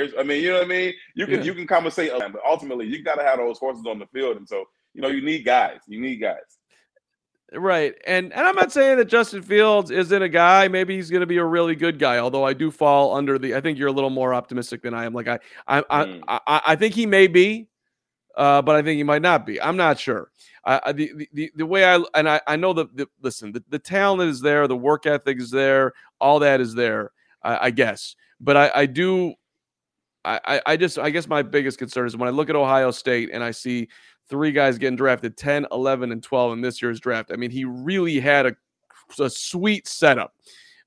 [0.00, 0.94] I mean, you know what I mean.
[1.16, 1.42] You can yeah.
[1.42, 4.48] you can compensate, but ultimately, you got to have those horses on the field, and
[4.48, 5.80] so you know, you need guys.
[5.86, 6.38] You need guys.
[7.52, 7.94] Right.
[8.06, 10.66] And and I'm not saying that Justin Fields isn't a guy.
[10.68, 12.18] Maybe he's going to be a really good guy.
[12.18, 13.54] Although I do fall under the.
[13.54, 15.12] I think you're a little more optimistic than I am.
[15.12, 16.20] Like I I mm.
[16.26, 17.68] I, I, I, think he may be,
[18.36, 19.60] uh, but I think he might not be.
[19.60, 20.30] I'm not sure.
[20.64, 23.78] I, the, the the way I and I, I know that the listen the, the
[23.78, 27.12] talent is there, the work ethic is there, all that is there.
[27.42, 29.34] I, I guess, but I, I do.
[30.26, 33.28] I, I just I guess my biggest concern is when I look at Ohio State
[33.30, 33.88] and I see
[34.28, 37.30] three guys getting drafted 10, 11, and 12 in this year's draft.
[37.32, 38.56] I mean, he really had a,
[39.18, 40.34] a sweet setup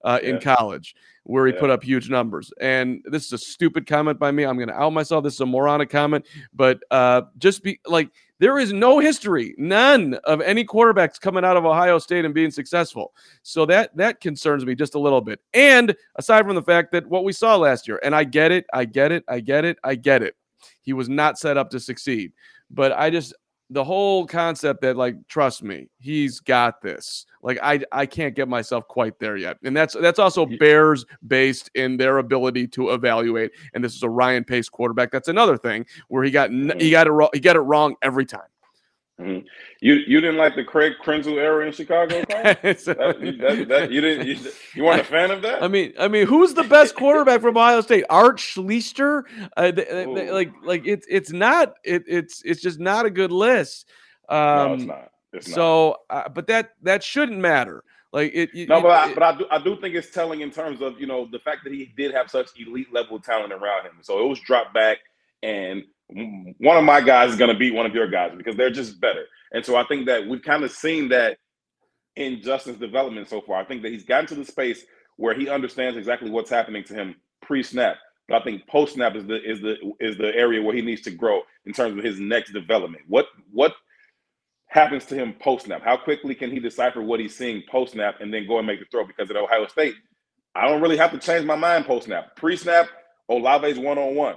[0.04, 0.56] uh, in yeah.
[0.56, 0.96] college
[1.28, 1.60] where he yeah.
[1.60, 2.52] put up huge numbers.
[2.62, 4.46] And this is a stupid comment by me.
[4.46, 5.24] I'm going to out myself.
[5.24, 10.14] This is a moronic comment, but uh, just be like, there is no history, none
[10.24, 13.14] of any quarterbacks coming out of Ohio State and being successful.
[13.42, 15.42] So that that concerns me just a little bit.
[15.54, 18.66] And aside from the fact that what we saw last year, and I get it,
[18.74, 20.36] I get it, I get it, I get it.
[20.82, 22.32] He was not set up to succeed.
[22.70, 23.34] But I just
[23.70, 28.48] the whole concept that like trust me he's got this like i i can't get
[28.48, 33.52] myself quite there yet and that's that's also bears based in their ability to evaluate
[33.74, 36.92] and this is a ryan pace quarterback that's another thing where he got he mm-hmm.
[36.92, 38.48] got it wrong he got it wrong every time
[39.20, 39.48] Mm-hmm.
[39.80, 42.24] You you didn't like the Craig Krenzel era in Chicago?
[42.30, 44.38] that, that, that, you didn't you,
[44.76, 45.64] you, weren't a fan of that?
[45.64, 48.06] I mean, I mean, who's the best quarterback from Ohio State?
[48.12, 49.24] Art Schlichter?
[49.58, 49.72] Uh,
[50.32, 53.90] like like it's it's not it, it's it's just not a good list.
[54.30, 55.12] Um, no, it's not.
[55.34, 57.84] It's so, uh, but that that shouldn't matter.
[58.14, 58.52] Like it.
[58.54, 61.00] it no, but I, but I do I do think it's telling in terms of
[61.00, 63.98] you know the fact that he did have such elite level talent around him.
[64.02, 65.00] So it was dropped back,
[65.42, 68.70] and one of my guys is going to beat one of your guys because they're
[68.70, 69.26] just better.
[69.52, 71.38] And so I think that we've kind of seen that
[72.16, 73.60] in Justin's development so far.
[73.62, 74.86] I think that he's gotten to the space
[75.18, 77.98] where he understands exactly what's happening to him pre-snap.
[78.28, 81.12] But I think post-snap is the is the is the area where he needs to
[81.12, 83.04] grow in terms of his next development.
[83.08, 83.74] What what
[84.68, 85.82] happens to him post-snap?
[85.82, 88.86] How quickly can he decipher what he's seeing post-snap and then go and make the
[88.92, 89.06] throw?
[89.06, 89.96] Because at Ohio State,
[90.56, 92.36] I don't really have to change my mind post-snap.
[92.36, 92.90] Pre-snap,
[93.30, 94.36] Olave's one-on-one.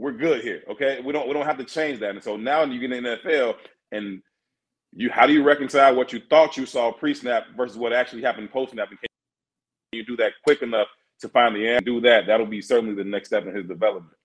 [0.00, 0.62] We're good here.
[0.70, 1.00] Okay.
[1.04, 2.10] We don't we don't have to change that.
[2.10, 3.54] And so now you get in the NFL
[3.92, 4.22] and
[4.92, 8.50] you how do you reconcile what you thought you saw pre-snap versus what actually happened
[8.50, 8.88] post-snap?
[8.88, 9.08] And can
[9.92, 10.88] you do that quick enough
[11.20, 11.84] to find the end?
[11.84, 12.26] Do that.
[12.26, 14.16] That'll be certainly the next step in his development.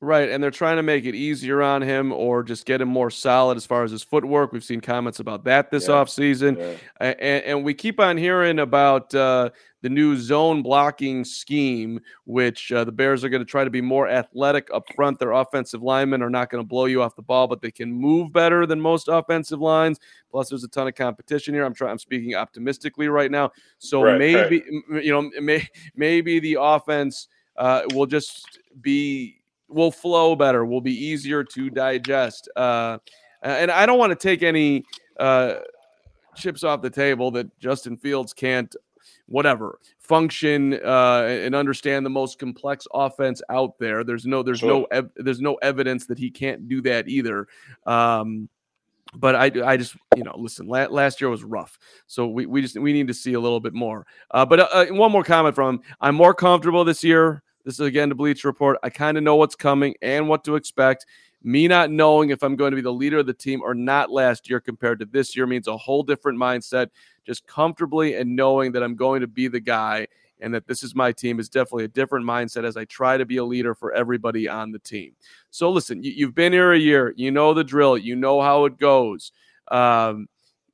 [0.00, 3.10] Right, and they're trying to make it easier on him or just get him more
[3.10, 4.52] solid as far as his footwork.
[4.52, 6.56] We've seen comments about that this Yeah, offseason.
[6.56, 7.14] yeah.
[7.18, 9.50] And, and we keep on hearing about uh,
[9.82, 13.80] the new zone blocking scheme, which uh, the Bears are going to try to be
[13.80, 15.18] more athletic up front.
[15.18, 17.90] Their offensive linemen are not going to blow you off the ball, but they can
[17.90, 19.98] move better than most offensive lines.
[20.30, 21.64] Plus, there's a ton of competition here.
[21.64, 21.90] I'm trying.
[21.90, 23.50] I'm speaking optimistically right now.
[23.78, 29.37] So Right, maybe m- you know, may, maybe the offense uh, will just be
[29.68, 32.48] will flow better, will be easier to digest.
[32.56, 32.98] Uh,
[33.42, 34.84] and I don't want to take any
[35.20, 35.54] uh,
[36.34, 38.74] chips off the table that Justin Fields can't,
[39.26, 44.04] whatever, function uh, and understand the most complex offense out there.
[44.04, 47.46] There's no, there's no, ev- there's no evidence that he can't do that either.
[47.86, 48.48] Um,
[49.14, 50.66] but I, I just, you know, listen.
[50.66, 53.60] La- last year was rough, so we, we just we need to see a little
[53.60, 54.06] bit more.
[54.30, 55.82] Uh, but uh, one more comment from him.
[56.00, 57.42] I'm more comfortable this year.
[57.68, 58.78] This is again the Bleacher Report.
[58.82, 61.04] I kind of know what's coming and what to expect.
[61.42, 64.10] Me not knowing if I'm going to be the leader of the team or not
[64.10, 66.88] last year compared to this year means a whole different mindset.
[67.26, 70.06] Just comfortably and knowing that I'm going to be the guy
[70.40, 73.26] and that this is my team is definitely a different mindset as I try to
[73.26, 75.12] be a leader for everybody on the team.
[75.50, 78.64] So listen, you, you've been here a year, you know the drill, you know how
[78.64, 79.30] it goes.
[79.70, 80.26] Um,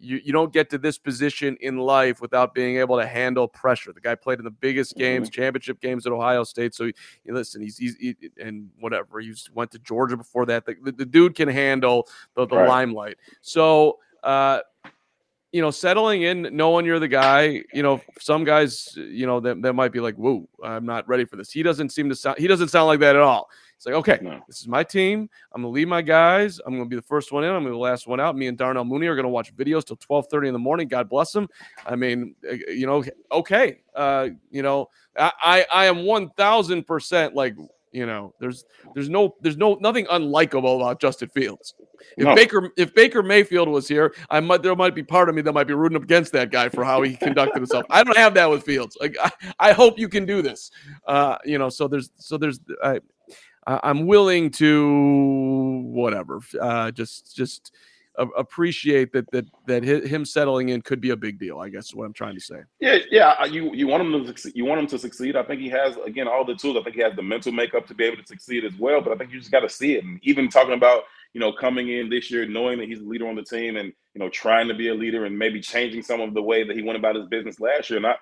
[0.04, 3.92] you, you don't get to this position in life without being able to handle pressure.
[3.92, 6.74] The guy played in the biggest games, championship games at Ohio State.
[6.74, 6.94] So, you
[7.34, 9.20] listen, he's, he's he, and whatever.
[9.20, 10.66] He went to Georgia before that.
[10.66, 12.68] The, the, the dude can handle the, the Right.
[12.68, 13.16] limelight.
[13.40, 14.60] So, uh,
[15.54, 19.62] you know, settling in, knowing you're the guy, you know, some guys, you know, that,
[19.62, 21.52] that might be like, whoa, I'm not ready for this.
[21.52, 23.48] He doesn't seem to sound, he doesn't sound like that at all.
[23.76, 24.40] It's like, okay, No.
[24.48, 25.30] this is my team.
[25.52, 26.58] I'm gonna lead my guys.
[26.66, 27.50] I'm gonna be the first one in.
[27.50, 28.36] I'm gonna be the last one out.
[28.36, 30.88] Me and Darnell Mooney are gonna watch videos till 12:30 in the morning.
[30.88, 31.48] God bless them.
[31.86, 33.78] I mean, uh, you know, okay.
[33.94, 37.54] Uh, you know, I I, I am one thousand percent like
[37.94, 41.74] you know, there's there's no there's no nothing unlikable about Justin Fields.
[42.18, 42.34] If No.
[42.34, 45.52] Baker if Baker Mayfield was here, I might there might be part of me that
[45.52, 47.86] might be rooting against that guy for how he conducted himself.
[47.90, 48.98] I don't have that with Fields.
[49.00, 49.30] Like I,
[49.60, 50.72] I hope you can do this.
[51.06, 52.98] Uh, you know, so there's so there's I,
[53.64, 56.40] I'm willing to whatever.
[56.60, 57.72] Uh, just just
[58.18, 61.58] appreciate that that that him settling in could be a big deal.
[61.58, 62.60] I guess is what I'm trying to say.
[62.80, 63.44] Yeah, yeah.
[63.44, 64.52] You you want him to succeed.
[64.54, 65.36] You want him to succeed.
[65.36, 66.76] I think he has again all the tools.
[66.76, 69.00] I think he has the mental makeup to be able to succeed as well.
[69.00, 70.04] But I think you just got to see it.
[70.04, 73.28] And even talking about you know coming in this year, knowing that he's the leader
[73.28, 76.20] on the team, and you know trying to be a leader, and maybe changing some
[76.20, 77.98] of the way that he went about his business last year.
[77.98, 78.14] And I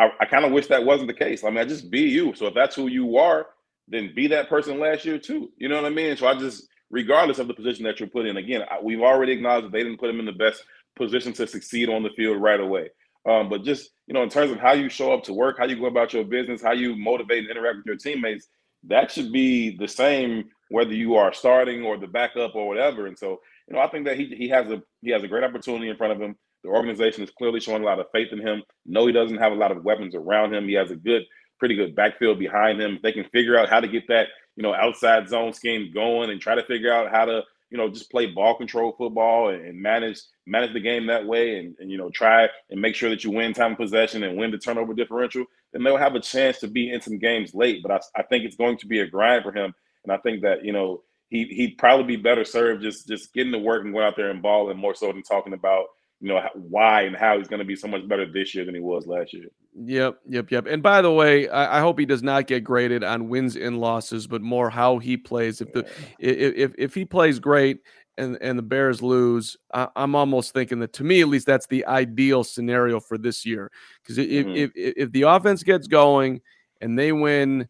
[0.00, 1.44] I, I kind of wish that wasn't the case.
[1.44, 2.34] I mean, I just be you.
[2.34, 3.48] So if that's who you are,
[3.86, 5.50] then be that person last year too.
[5.58, 6.16] You know what I mean?
[6.16, 9.66] So I just, regardless of the position that you're put in, again, we've already acknowledged
[9.66, 10.64] that they didn't put him in the best
[10.96, 12.90] position to succeed on the field right away.
[13.28, 15.66] Um, but just you know, in terms of how you show up to work, how
[15.66, 18.48] you go about your business, how you motivate and interact with your teammates,
[18.84, 23.06] that should be the same whether you are starting or the backup or whatever.
[23.06, 25.44] And so, you know, I think that he he has a he has a great
[25.44, 26.34] opportunity in front of him.
[26.64, 28.62] The organization is clearly showing a lot of faith in him.
[28.86, 30.68] No, he doesn't have a lot of weapons around him.
[30.68, 31.22] He has a good,
[31.58, 32.96] pretty good backfield behind him.
[32.96, 36.30] If they can figure out how to get that, you know, outside zone scheme going
[36.30, 39.80] and try to figure out how to, you know, just play ball control football and,
[39.80, 43.22] manage manage the game that way and, and you know try and make sure that
[43.22, 46.68] you win time possession and win the turnover differential, then they'll have a chance to
[46.68, 47.82] be in some games late.
[47.82, 49.72] But I, I think it's going to be a grind for him.
[50.04, 53.52] And I think that, you know, he he'd probably be better served just just getting
[53.52, 55.86] to work and going out there and balling more so than talking about
[56.20, 58.74] you know why and how he's going to be so much better this year than
[58.74, 59.46] he was last year.
[59.74, 60.66] Yep, yep, yep.
[60.66, 63.80] And by the way, I, I hope he does not get graded on wins and
[63.80, 65.60] losses, but more how he plays.
[65.60, 67.78] If the if if, if he plays great
[68.18, 71.68] and and the Bears lose, I, I'm almost thinking that to me at least that's
[71.68, 73.70] the ideal scenario for this year.
[74.02, 74.56] Because if, Mhm.
[74.56, 76.40] if if if the offense gets going
[76.80, 77.68] and they win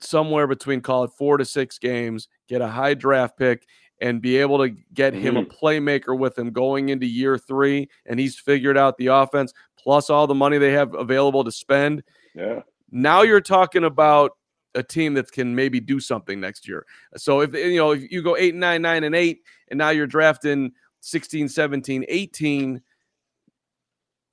[0.00, 3.66] somewhere between call it four to six games, get a high draft pick,
[4.02, 5.64] and be able to get him a mm-hmm.
[5.64, 9.54] playmaker with him going into year three, and he's figured out the offense.
[9.76, 12.02] plus all the money they have available to spend.
[12.34, 12.60] Yeah.
[12.90, 14.36] Now you're talking about
[14.74, 16.84] a team that can maybe do something next year.
[17.16, 20.06] So if you know if you go 8 9 9 and 8 and now you're
[20.06, 22.80] drafting 16 17 18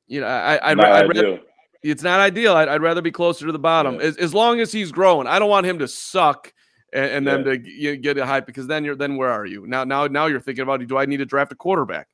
[0.08, 1.39] you know I I'd, I'd rather,
[1.82, 2.55] it's not ideal.
[2.55, 4.01] I'd, I'd, rather be closer to the bottom yeah.
[4.01, 5.27] as, as long as he's growing.
[5.27, 6.53] I don't want him to suck
[6.93, 7.32] and, and yeah.
[7.34, 9.84] them to get, get a hype because then you're then where are you now?
[9.84, 12.08] Now now you're thinking about do I need to draft a quarterback?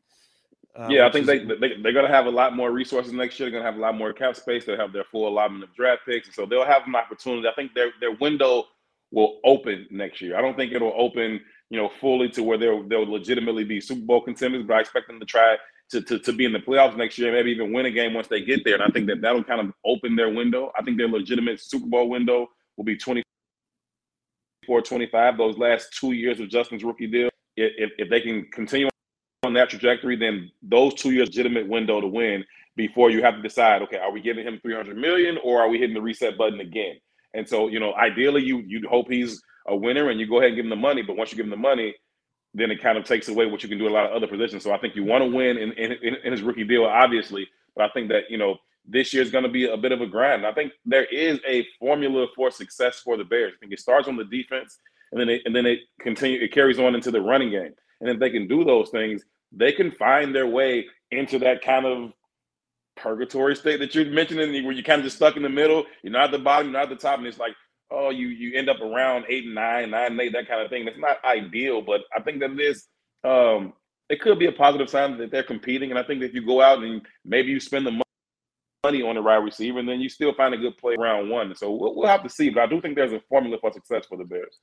[0.75, 3.13] Uh, yeah, I think is, they, they they're going to have a lot more resources
[3.13, 3.49] next year.
[3.49, 4.65] They're going to have a lot more cap space.
[4.65, 7.47] They'll have their full allotment of draft picks, so they'll have an opportunity.
[7.47, 8.65] I think their their window
[9.11, 10.37] will open next year.
[10.37, 14.01] I don't think it'll open, you know, fully to where they'll they'll legitimately be Super
[14.01, 15.55] Bowl contenders, but I expect them to try
[15.91, 18.27] to, to, to be in the playoffs next year, maybe even win a game once
[18.27, 18.73] they get there.
[18.75, 20.71] And I think that that'll kind of open their window.
[20.77, 23.23] I think their legitimate Super Bowl window will be 24,
[24.67, 25.37] 25.
[25.37, 28.89] Those last two years of Justin's rookie deal, if, if they can continue
[29.43, 32.43] on that trajectory, then those two years legitimate window to win
[32.75, 35.77] before you have to decide, okay, are we giving him 300 million or are we
[35.77, 36.95] hitting the reset button again?
[37.33, 40.49] And so, you know, ideally you you'd hope he's a winner and you go ahead
[40.49, 41.95] and give him the money, but once you give him the money,
[42.53, 44.63] then it kind of takes away what you can do a lot of other positions.
[44.63, 45.91] So I think you want to win in, in,
[46.23, 48.55] in his rookie deal, obviously, but I think that, you know,
[48.87, 50.45] this year is going to be a bit of a grind.
[50.45, 53.53] I think there is a formula for success for the Bears.
[53.55, 54.79] I think it starts on the defense,
[55.11, 57.73] and then it, and then it continue it carries on into the running game.
[58.01, 61.85] And if they can do those things, they can find their way into that kind
[61.85, 62.11] of
[62.95, 65.85] purgatory state that you're mentioning, where you're kind of just stuck in the middle.
[66.03, 67.53] You're not at the bottom, you're not at the top, and it's like,
[67.91, 70.69] oh, you you end up around eight and nine, nine and eight, that kind of
[70.69, 70.85] thing.
[70.85, 72.87] That's not ideal, but I think that it is.
[73.23, 73.73] Um,
[74.07, 76.45] it could be a positive sign that they're competing, and I think that if you
[76.45, 78.04] go out and maybe you spend the money
[78.87, 81.55] on the right receiver, and then you still find a good play round one.
[81.55, 84.05] So we'll, we'll have to see, but I do think there's a formula for success
[84.07, 84.59] for the Bears.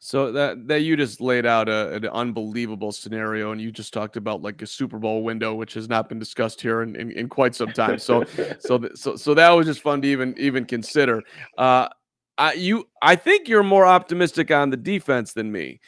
[0.00, 4.16] So that that you just laid out a, an unbelievable scenario, and you just talked
[4.16, 7.28] about like a Super Bowl window, which has not been discussed here in, in, in
[7.28, 7.98] quite some time.
[7.98, 8.24] So
[8.58, 11.22] so so so that was just fun to even even consider.
[11.56, 11.88] Uh,
[12.36, 15.80] I you I think you're more optimistic on the defense than me.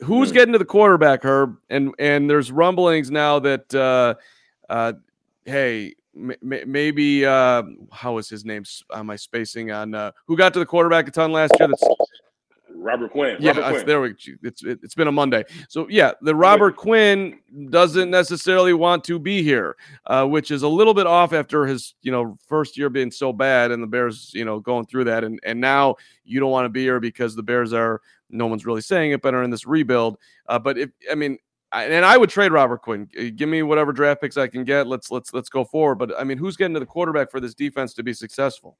[0.00, 0.34] Who's hmm.
[0.34, 1.58] getting to the quarterback, Herb?
[1.68, 4.14] And and there's rumblings now that uh,
[4.72, 4.94] uh,
[5.44, 5.94] hey,
[6.42, 8.64] maybe uh, how was his name?
[8.92, 11.68] Am I spacing on uh, who got to the quarterback a ton last year?
[11.68, 11.84] That's
[12.86, 13.36] Robert Quinn.
[13.40, 13.86] Yeah, Robert Quinn.
[13.86, 14.14] there we.
[14.42, 17.38] It's it's been a Monday, so yeah, the Robert Quinn
[17.70, 19.76] doesn't necessarily want to be here,
[20.06, 23.32] uh, which is a little bit off after his you know first year being so
[23.32, 26.64] bad, and the Bears you know going through that, and and now you don't want
[26.64, 28.00] to be here because the Bears are
[28.30, 30.18] no one's really saying it, but are in this rebuild.
[30.48, 31.38] Uh, but if I mean,
[31.84, 33.08] and I would trade Robert Quinn.
[33.36, 34.86] Give me whatever draft picks I can get.
[34.86, 35.96] Let's let's let's go forward.
[35.96, 38.78] But I mean, who's getting to the quarterback for this defense to be successful?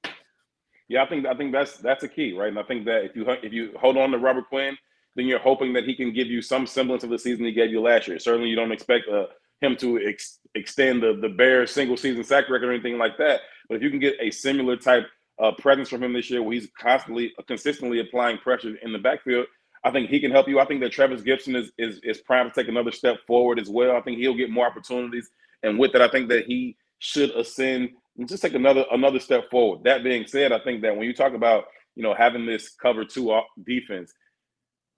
[0.89, 2.49] Yeah, I think I think that's that's a key, right?
[2.49, 4.77] And I think that if you if you hold on to Robert Quinn,
[5.17, 7.71] then you're hoping that he can give you some semblance of the season he gave
[7.71, 8.19] you last year.
[8.19, 9.27] Certainly, you don't expect uh,
[9.61, 13.41] him to ex- extend the the Bears single season sack record or anything like that.
[13.69, 15.07] But if you can get a similar type
[15.43, 19.47] uh, presence from him this year, where he's constantly, consistently applying pressure in the backfield,
[19.87, 20.59] I think he can help you.
[20.59, 23.69] I think that Trevis Gipson is is is primed to take another step forward as
[23.69, 23.97] well.
[23.97, 25.31] I think he'll get more opportunities,
[25.63, 29.49] and with that, I think that he should ascend and just take another another step
[29.49, 29.85] forward.
[29.85, 33.05] That being said, I think that when you talk about you know having this cover
[33.05, 34.13] two defense,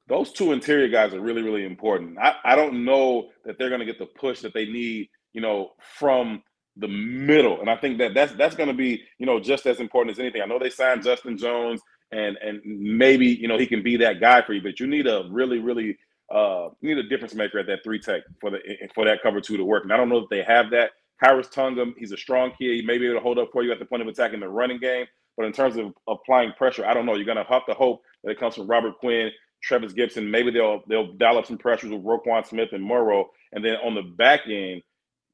[0.07, 2.17] those two interior guys are really really important.
[2.19, 5.43] I, I don't know that they're going to get the push that they need, you
[5.43, 6.43] know, from
[6.79, 9.81] the middle, and I think that that's that's going to be you know just as
[9.81, 10.41] important as anything.
[10.41, 14.21] I know they signed Justin Jones, and and maybe you know he can be that
[14.21, 15.99] guy for you, but you need a really really
[16.35, 18.59] uh, you need a difference maker at that three tech for the
[18.95, 19.85] for that cover two to work.
[19.85, 20.93] And I don't know if they have that.
[21.23, 22.77] Khyiris Tonga, he's a strong kid.
[22.77, 24.41] He may be able to hold up for you at the point of attack in
[24.41, 25.07] the running game.
[25.37, 27.15] But in terms of applying pressure, I don't know.
[27.15, 29.31] You're to have to hope that it comes from Robert Quinn,
[29.63, 30.29] Trevis Gipson.
[30.29, 33.31] Maybe they'll they'll dial up some pressures with Roquan Smith and Morrow.
[33.53, 34.83] And then on the back end,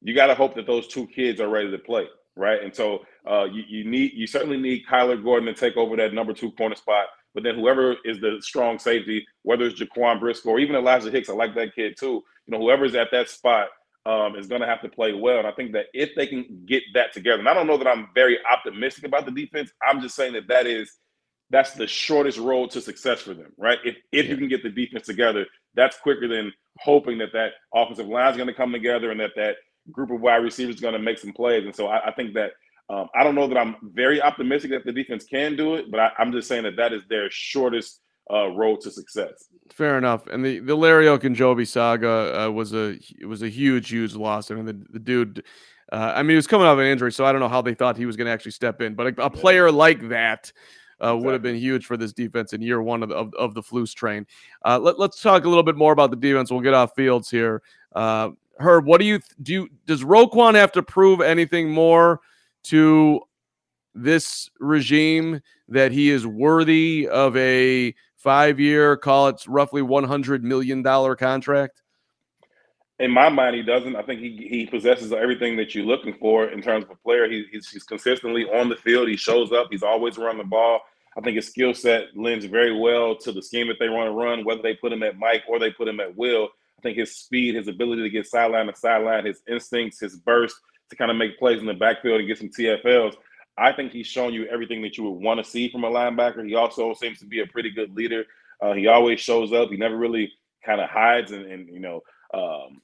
[0.03, 2.07] you got to hope that those two kids are ready to play,
[2.37, 2.63] right?
[2.63, 6.15] And so uh, you, you need you certainly need Kyler Gordon to take over that
[6.15, 7.07] number two corner spot.
[7.35, 11.29] But then whoever is the strong safety, whether it's Jaquan Brisker or even Elijah Hicks,
[11.29, 12.23] I like that kid too.
[12.47, 13.69] You know, whoever's at that spot–
[14.07, 15.39] um, is going to have to play well.
[15.39, 17.87] And I think that if they can get that together, and I don't know that
[17.87, 19.73] I'm very optimistic about the defense.
[19.87, 20.93] I'm just saying that that is
[21.51, 23.79] that's the shortest road to success for them, right?
[23.85, 24.31] If if yeah.
[24.31, 28.37] you can get the defense together, that's quicker than hoping that that offensive line is
[28.37, 29.57] going to come together and that that
[29.91, 31.65] group of wide receivers is going to make some plays.
[31.65, 32.53] And so I, I think that
[32.91, 36.01] um, I don't know that I'm very optimistic that the defense can do it, but
[36.01, 39.49] I, I'm just saying that that is their shortest uh, road to success.
[39.71, 40.27] Fair enough.
[40.27, 44.51] And the the Larry Ogunjobi saga uh, was a it was a huge huge loss.
[44.51, 45.45] I mean the, the dude.
[45.93, 47.75] Uh, I mean, he was coming off an injury, so I don't know how they
[47.75, 48.95] thought he was going to actually step in.
[48.95, 50.51] But a, a player like that
[51.01, 51.25] uh, exactly.
[51.25, 53.63] would have been huge for this defense in year one of the, of, of the
[53.63, 54.27] Flus train.
[54.65, 56.51] Uh, let, us talk a little bit more about the defense.
[56.51, 57.63] We'll get off fields here.
[57.95, 59.53] Uh, Herb, what do you do?
[59.53, 62.21] You, does Roquan have to prove anything more
[62.65, 63.21] to
[63.95, 70.83] this regime that he is worthy of a five-year, call it roughly one hundred million
[70.83, 71.83] dollar contract?
[72.99, 73.97] In my mind, he doesn't.
[73.97, 77.29] I think he he possesses everything that you're looking for in terms of a player.
[77.29, 79.09] He, he's, he's consistently on the field.
[79.09, 79.67] He shows up.
[79.71, 80.81] He's always around the ball.
[81.17, 84.13] I think his skill set lends very well to the scheme that they want to
[84.13, 86.49] run, whether they put him at Mike or they put him at Will.
[86.79, 90.57] I think his speed, his ability to get sideline to sideline, his instincts, his burst
[90.95, 93.15] to kind of make plays in the backfield and get some TFLs.
[93.57, 96.47] I think he's shown you everything that you would want to see from a linebacker.
[96.47, 98.25] He also seems to be a pretty good leader.
[98.61, 99.71] Uh, he always shows up.
[99.71, 100.33] He never really
[100.65, 102.01] kind of hides and, and you know
[102.33, 102.81] um,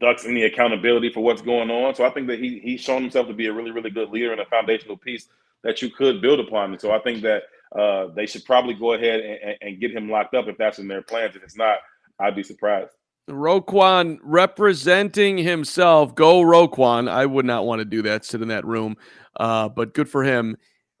[0.00, 1.94] ducks any accountability for what's going on.
[1.94, 4.32] So I think that he he's shown himself to be a really really good leader
[4.32, 5.28] and a foundational piece
[5.62, 6.72] that you could build upon.
[6.72, 7.44] And so I think that
[7.76, 10.86] uh, they should probably go ahead and, and, get him locked up if that's in
[10.86, 11.34] their plans.
[11.34, 11.78] If it's not,
[12.20, 12.92] I'd be surprised.
[13.28, 16.14] Roquan representing himself.
[16.14, 17.08] Go Roquan.
[17.08, 18.96] I would not want to do that, sit in that room.
[19.34, 20.56] Uh, but good for him.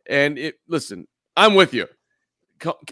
[0.08, 1.06] And it listen,
[1.36, 1.86] I'm with you.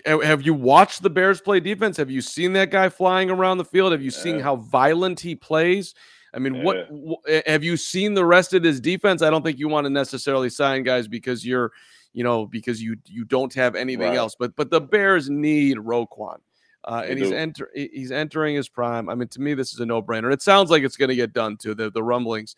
[0.04, 1.96] Have you watched the Bears play defense?
[1.96, 3.92] Have you seen that guy flying around the field?
[3.92, 5.94] Have you seen how violent he plays?
[6.34, 6.62] I mean, yeah.
[6.64, 9.22] what, what have you seen the rest of his defense?
[9.22, 11.72] I don't think you want to necessarily sign guys because you're,
[12.12, 14.18] you know, because you you don't have anything right.
[14.18, 14.36] else.
[14.38, 16.38] But but the Bears need Roquan.
[16.84, 19.08] Uh, and he's enter he's entering his prime.
[19.08, 20.32] I mean, to me, this is a no brainer.
[20.32, 21.74] It sounds like it's going to get done too.
[21.74, 22.56] The the rumblings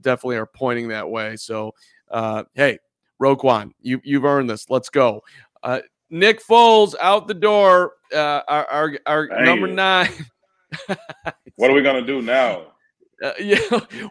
[0.00, 1.36] definitely are pointing that way.
[1.36, 1.74] So,
[2.10, 2.78] uh, hey,
[3.22, 4.68] Roquan, you you've earned this.
[4.68, 5.22] Let's go.
[5.62, 7.92] Uh, Nick Foles out the door.
[8.12, 10.10] Uh, our our, our number nine.
[11.56, 12.72] what are we gonna do now?
[13.22, 13.58] Uh, yeah.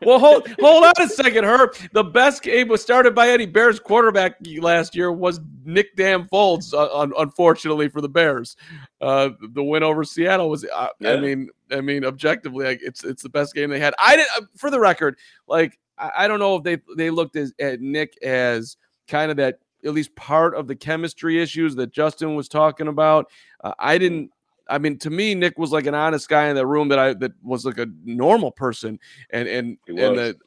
[0.02, 1.76] Well, hold hold on a second, Herb.
[1.94, 6.74] The best game was started by any Bears quarterback last year was Nick Damn Foles.
[6.74, 8.58] Uh, unfortunately for the Bears,
[9.02, 10.66] uh, the win over Seattle was.
[10.66, 11.14] Uh, yeah.
[11.14, 13.94] I mean, I mean, objectively, like, it's it's the best game they had.
[14.00, 17.36] I did, uh, for the record, like I, I don't know if they they looked
[17.36, 18.78] as, at Nick as
[19.08, 23.30] kind of that at least part of the chemistry issues that Justin was talking about.
[23.64, 24.32] Uh, I didn't
[24.70, 27.14] I mean, to me, Nick was like an honest guy in that room that I
[27.16, 29.00] that was like a normal person,
[29.30, 30.38] and and and the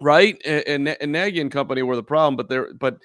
[0.00, 2.98] right and, and and Nagy and company were the problem, but they're but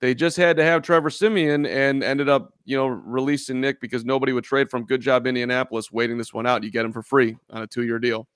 [0.00, 4.04] they just had to have Trevor Siemian and ended up you know releasing Nick because
[4.04, 4.84] nobody would trade from.
[4.84, 6.64] Good job, Indianapolis, waiting this one out.
[6.64, 8.28] You get him for free on a two year deal.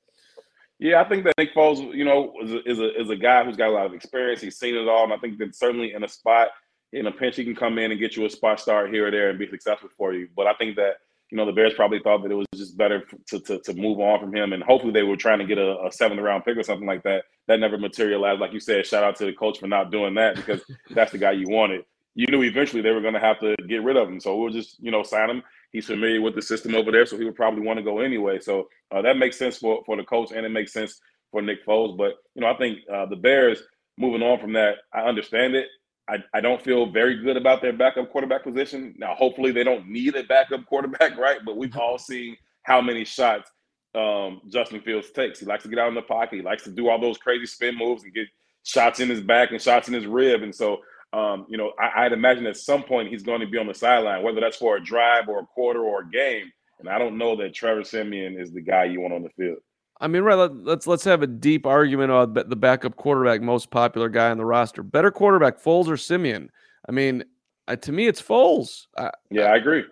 [0.78, 3.42] Yeah, I think that Nick Foles, you know, is a, is a, is a guy
[3.42, 4.42] who's got a lot of experience.
[4.42, 6.48] He's seen it all, and I think that certainly in a spot
[6.92, 9.10] in a pinch, he can come in and get you a spot start here or
[9.10, 10.28] there and be successful for you.
[10.36, 10.96] But I think that
[11.36, 14.00] you know, the Bears probably thought that it was just better to, to, to move
[14.00, 14.54] on from him.
[14.54, 17.02] And hopefully they were trying to get a, a, seventh round pick or something like
[17.02, 17.24] that.
[17.46, 18.40] That never materialized.
[18.40, 20.64] Like you said, shout out to the Colts for not doing that because
[20.94, 21.82] that's the guy you wanted.
[22.14, 24.18] You knew eventually they were going to have to get rid of him.
[24.18, 25.42] So we'll just, you know, sign him.
[25.72, 28.40] He's familiar with the system over there, so he would probably want to go anyway.
[28.40, 30.98] So uh, that makes sense for, for the Colts and it makes sense
[31.32, 31.98] for Nick Foles.
[31.98, 33.62] But, you know, I think uh, the Bears
[33.98, 35.66] moving on from that, I understand it.
[36.08, 38.94] I, I don't feel very good about their backup quarterback position.
[38.96, 41.40] Now, hopefully, they don't need a backup quarterback, right?
[41.44, 43.50] But we've all seen how many shots
[43.94, 45.40] um, Justin Fields takes.
[45.40, 46.36] He likes to get out in the pocket.
[46.36, 48.26] He likes to do all those crazy spin moves and get
[48.62, 50.42] shots in his back and shots in his rib.
[50.42, 50.78] And so,
[51.12, 53.74] um, you know, I, would imagine at some point he's going to be on the
[53.74, 56.50] sideline, whether that's for a drive or a quarter or a game.
[56.78, 59.58] And I don't know that Trevor Siemian is the guy you want on the field.
[60.00, 60.34] I mean, right?
[60.34, 64.44] Let's let's have a deep argument about the backup quarterback, most popular guy on the
[64.44, 64.82] roster.
[64.82, 66.50] Better quarterback, Foles or Siemian?
[66.88, 67.24] I mean,
[67.66, 68.86] uh, to me, it's Foles.
[68.96, 69.84] Uh, yeah, I agree.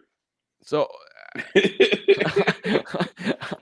[0.63, 0.89] So,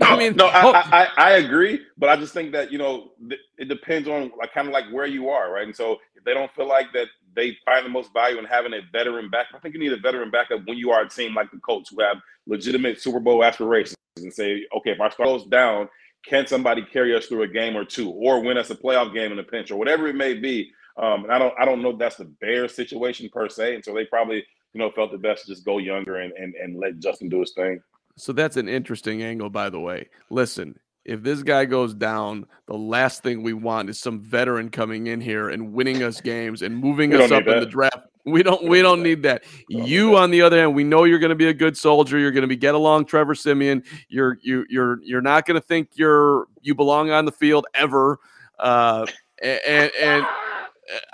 [0.01, 3.13] I mean, no, I, I, I, agree, but I just think that you know
[3.57, 5.65] it depends on like kind of like where you are, right?
[5.65, 8.75] And so if they don't feel like that they find the most value in having
[8.75, 11.35] a veteran back, I think you need a veteran backup when you are a team
[11.35, 12.17] like the Colts who have
[12.47, 15.89] legitimate Super Bowl aspirations and say, okay, if I start those down
[16.25, 19.33] can somebody carry us through a game or two, or win us a playoff game
[19.33, 20.73] in a pinch, or whatever it may be?
[20.97, 23.85] Um, and I don't, I don't know if that's the Bears situation per se, and
[23.85, 26.79] so they probably, you know, felt the best to just go younger and and and
[26.79, 27.83] let Justin do his thing.
[28.17, 30.09] So that's an interesting angle, by the way.
[30.29, 35.07] Listen, if this guy goes down, the last thing we want is some veteran coming
[35.07, 38.07] in here and winning us games and moving us up in the draft.
[38.25, 39.43] We don't we don't need that.
[39.69, 42.19] You on the other hand, we know you're going to be a good soldier.
[42.19, 43.83] You're going to be get along Trevor Siemian.
[44.09, 48.19] You're you you're you're not going to think you're you belong on the field ever.
[48.61, 49.07] Uh,
[49.43, 50.27] and and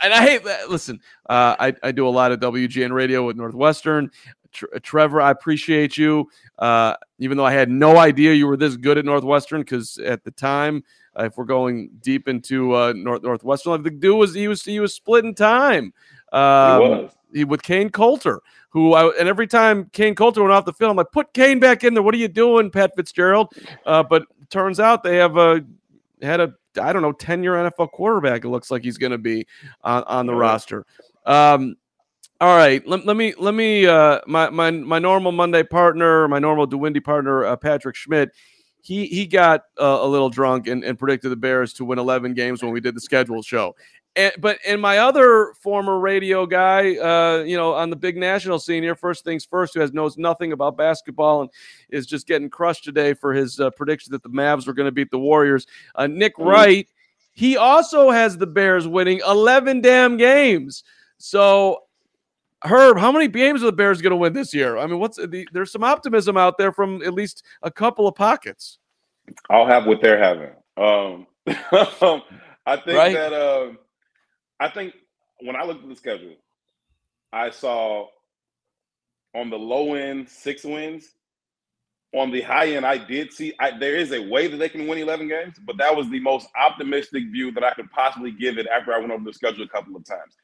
[0.02, 0.68] and I hate that.
[0.70, 4.10] Listen, uh, I I do a lot of WGN radio with Northwestern.
[4.82, 6.28] Trevor, I appreciate you.
[6.58, 10.24] Uh, even though I had no idea you were this good at Northwestern, because at
[10.24, 10.82] the time,
[11.18, 14.80] uh, if we're going deep into uh, North Northwestern, the dude was he was he
[14.80, 15.92] was splitting time.
[16.32, 17.44] Um, he.
[17.44, 20.96] With Kain Colter, who I, and every time Kain Colter went off the field, I'm
[20.96, 22.02] like, put Kain back in there.
[22.02, 23.52] What are you doing, Pat Fitzgerald?
[23.84, 25.64] Uh, but turns out they have a
[26.22, 28.44] had a I don't know ten year NFL quarterback.
[28.44, 29.46] It looks like he's going to be
[29.82, 30.86] on, on the roster.
[31.26, 31.76] Um,
[32.40, 36.38] all right, let, let me let me uh, my my my normal Monday partner, my
[36.38, 38.30] normal DeWindy partner, uh, Patrick Schmidt.
[38.80, 42.34] He he got uh, a little drunk and, and predicted the Bears to win 11
[42.34, 43.74] games when we did the schedule show.
[44.18, 48.58] And, but and my other former radio guy, uh, you know, on the big national
[48.58, 51.50] scene here, first things first, who has knows nothing about basketball and
[51.88, 54.92] is just getting crushed today for his uh, prediction that the Mavs were going to
[54.92, 55.68] beat the Warriors.
[55.94, 56.46] Uh, Nick mm.
[56.46, 56.88] Wright,
[57.30, 60.82] he also has the Bears winning 11 damn games.
[61.18, 61.84] So
[62.64, 64.78] Herb, how many games are the Bears going to win this year?
[64.78, 68.16] I mean, what's the, there's some optimism out there from at least a couple of
[68.16, 68.78] pockets.
[69.48, 70.50] I'll have what they're having.
[70.76, 71.26] Um,
[72.66, 73.14] I think right?
[73.14, 73.72] that uh,
[74.60, 74.94] I think
[75.40, 76.34] when I looked at the schedule,
[77.32, 78.06] I saw
[79.34, 81.08] on the low end six wins.
[82.14, 84.86] On the high end, I did see I, there is a way that they can
[84.86, 88.56] win 11 games, but that was the most optimistic view that I could possibly give
[88.56, 90.34] it after I went over the schedule a couple of times.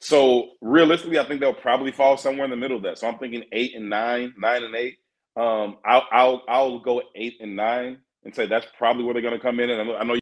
[0.00, 2.98] So realistically, I think they'll probably fall somewhere in the middle of that.
[2.98, 4.98] So I'm thinking eight and nine, nine and eight.
[5.36, 9.34] Um, I'll I'll I'll go eight and nine and say that's probably where they're going
[9.34, 9.70] to come in.
[9.70, 10.18] And I know, I know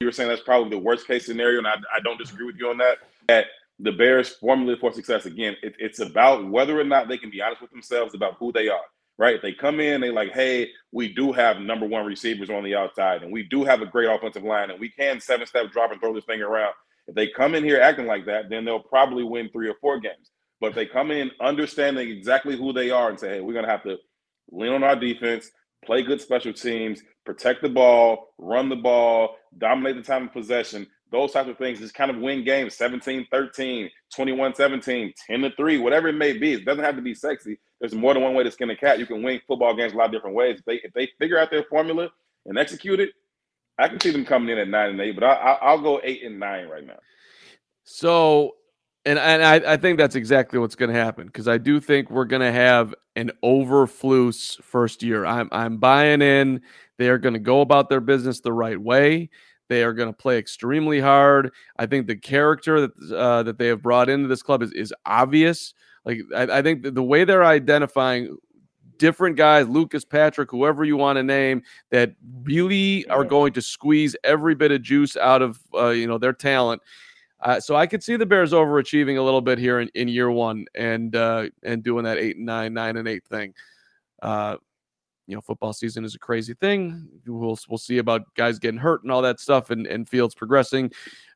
[0.00, 2.56] you were saying that's probably the worst case scenario, and I, I don't disagree with
[2.56, 2.98] you on that.
[3.26, 3.46] That
[3.80, 7.42] the Bears' formula for success again, it, it's about whether or not they can be
[7.42, 8.84] honest with themselves about who they are.
[9.18, 9.42] Right?
[9.42, 13.24] They come in, they like, hey, we do have number one receivers on the outside,
[13.24, 16.00] and we do have a great offensive line, and we can seven step drop and
[16.00, 16.72] throw this thing around
[17.08, 19.98] if they come in here acting like that, then they'll probably win three or four
[19.98, 20.30] games.
[20.60, 23.70] But if they come in understanding exactly who they are and say, hey, we're to
[23.70, 23.96] have to
[24.50, 25.50] lean on our defense,
[25.84, 30.86] play good special teams, protect the ball, run the ball, dominate the time of possession,
[31.10, 35.50] those types of things just kind of win games 17 13, 21 17, 10 to
[35.56, 36.54] 3, whatever it may be.
[36.54, 37.58] It doesn't have to be sexy.
[37.80, 38.98] There's more than one way to skin a cat.
[38.98, 40.58] You can win football games a lot of different ways.
[40.58, 42.10] If they, if they figure out their formula
[42.46, 43.10] and execute it,
[43.78, 46.24] I can see them coming in at nine and eight, but I, will go eight
[46.24, 46.98] and nine right now.
[47.84, 48.56] So,
[49.08, 52.10] and and I, I think that's exactly what's going to happen because I do think
[52.10, 55.24] we're going to have an Eberflus first year.
[55.24, 56.60] I'm I'm buying in.
[56.98, 59.30] They are going to go about their business the right way.
[59.68, 61.52] They are going to play extremely hard.
[61.78, 64.92] I think the character that uh, that they have brought into this club is is
[65.06, 65.72] obvious.
[66.04, 68.36] Like I, I think the way they're identifying
[68.98, 74.14] different guys, Lucas Patrick, whoever you want to name, that really are going to squeeze
[74.22, 76.82] every bit of juice out of uh, you know their talent.
[77.40, 80.30] Uh, so I could see the Bears overachieving a little bit here in, in year
[80.30, 83.54] one and uh, and doing that eight and nine, nine and eight thing.
[84.20, 84.56] Uh,
[85.28, 87.06] you know, football season is a crazy thing.
[87.26, 90.90] We'll we'll see about guys getting hurt and all that stuff, and, and fields progressing.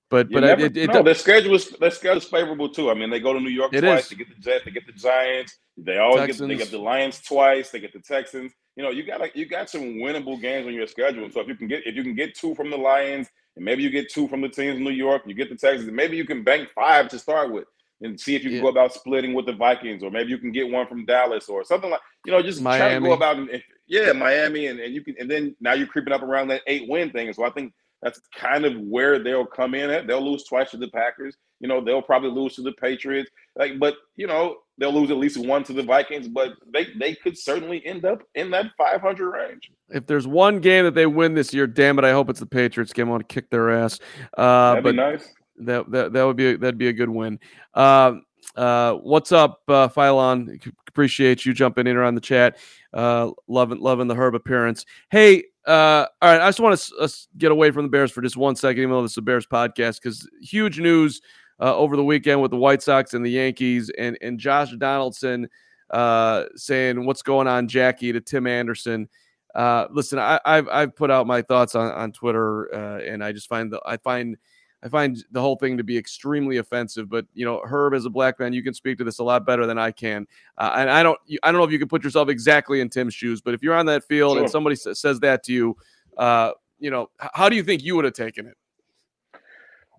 [0.08, 2.90] But you but never, it, it, no, their schedule is their schedule is favorable too.
[2.90, 4.04] I mean, they go to New York twice.
[4.04, 4.08] Is.
[4.10, 4.64] They get the Jets.
[4.64, 5.58] They get the Giants.
[5.76, 6.40] They always Texans.
[6.40, 7.70] get they get the Lions twice.
[7.70, 8.52] They get the Texans.
[8.76, 11.30] You know, you got like you got some winnable games on your schedule.
[11.30, 13.82] So if you can get if you can get two from the Lions and maybe
[13.82, 16.16] you get two from the teams in New York, you get the Texans, and maybe
[16.16, 17.64] you can bank five to start with
[18.00, 18.62] and see if you can yeah.
[18.62, 21.64] go about splitting with the Vikings, or maybe you can get one from Dallas or
[21.64, 22.80] something like you know, just Miami.
[22.80, 25.86] try to go about and, yeah, Miami, and, and you can and then now you're
[25.86, 27.32] creeping up around that eight win thing.
[27.32, 27.72] So I think
[28.02, 30.06] that's kind of where they'll come in at.
[30.06, 31.36] They'll lose twice to the Packers.
[31.60, 33.30] You know, they'll probably lose to the Patriots.
[33.56, 36.26] Like, but you know, they'll lose at least one to the Vikings.
[36.26, 39.70] But they they could certainly end up in that 500 range.
[39.90, 42.46] If there's one game that they win this year, damn it, I hope it's the
[42.46, 43.08] Patriots game.
[43.08, 44.00] I want to kick their ass.
[44.36, 45.34] Uh, That'd but be nice.
[45.58, 47.38] That that that would be a, that'd be a good win.
[47.72, 48.14] Uh,
[48.56, 50.60] uh, what's up, uh, Phylon?
[50.88, 52.58] Appreciate you jumping in around the chat.
[52.92, 54.84] Uh, loving loving the Herb appearance.
[55.10, 57.08] Hey, uh, all right, I just want to uh,
[57.38, 59.46] get away from the Bears for just one second, even though this is a Bears
[59.46, 61.20] podcast, because huge news
[61.60, 65.48] uh, over the weekend with the White Sox and the Yankees, and and Josh Donaldson
[65.90, 69.08] uh, saying what's going on, Jackie, to Tim Anderson.
[69.54, 73.32] Uh, listen, I, have I've put out my thoughts on on Twitter, uh, and I
[73.32, 74.36] just find the I find
[74.82, 77.08] I find the whole thing to be extremely offensive.
[77.08, 79.46] But you know, Herb, as a black man, you can speak to this a lot
[79.46, 80.26] better than I can.
[80.58, 83.14] Uh, and I don't, I don't know if you can put yourself exactly in Tim's
[83.14, 84.42] shoes, but if you're on that field sure.
[84.42, 85.76] and somebody s- says that to you,
[86.16, 88.56] uh, you know, how do you think you would have taken it?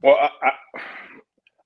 [0.02, 0.52] Well, I,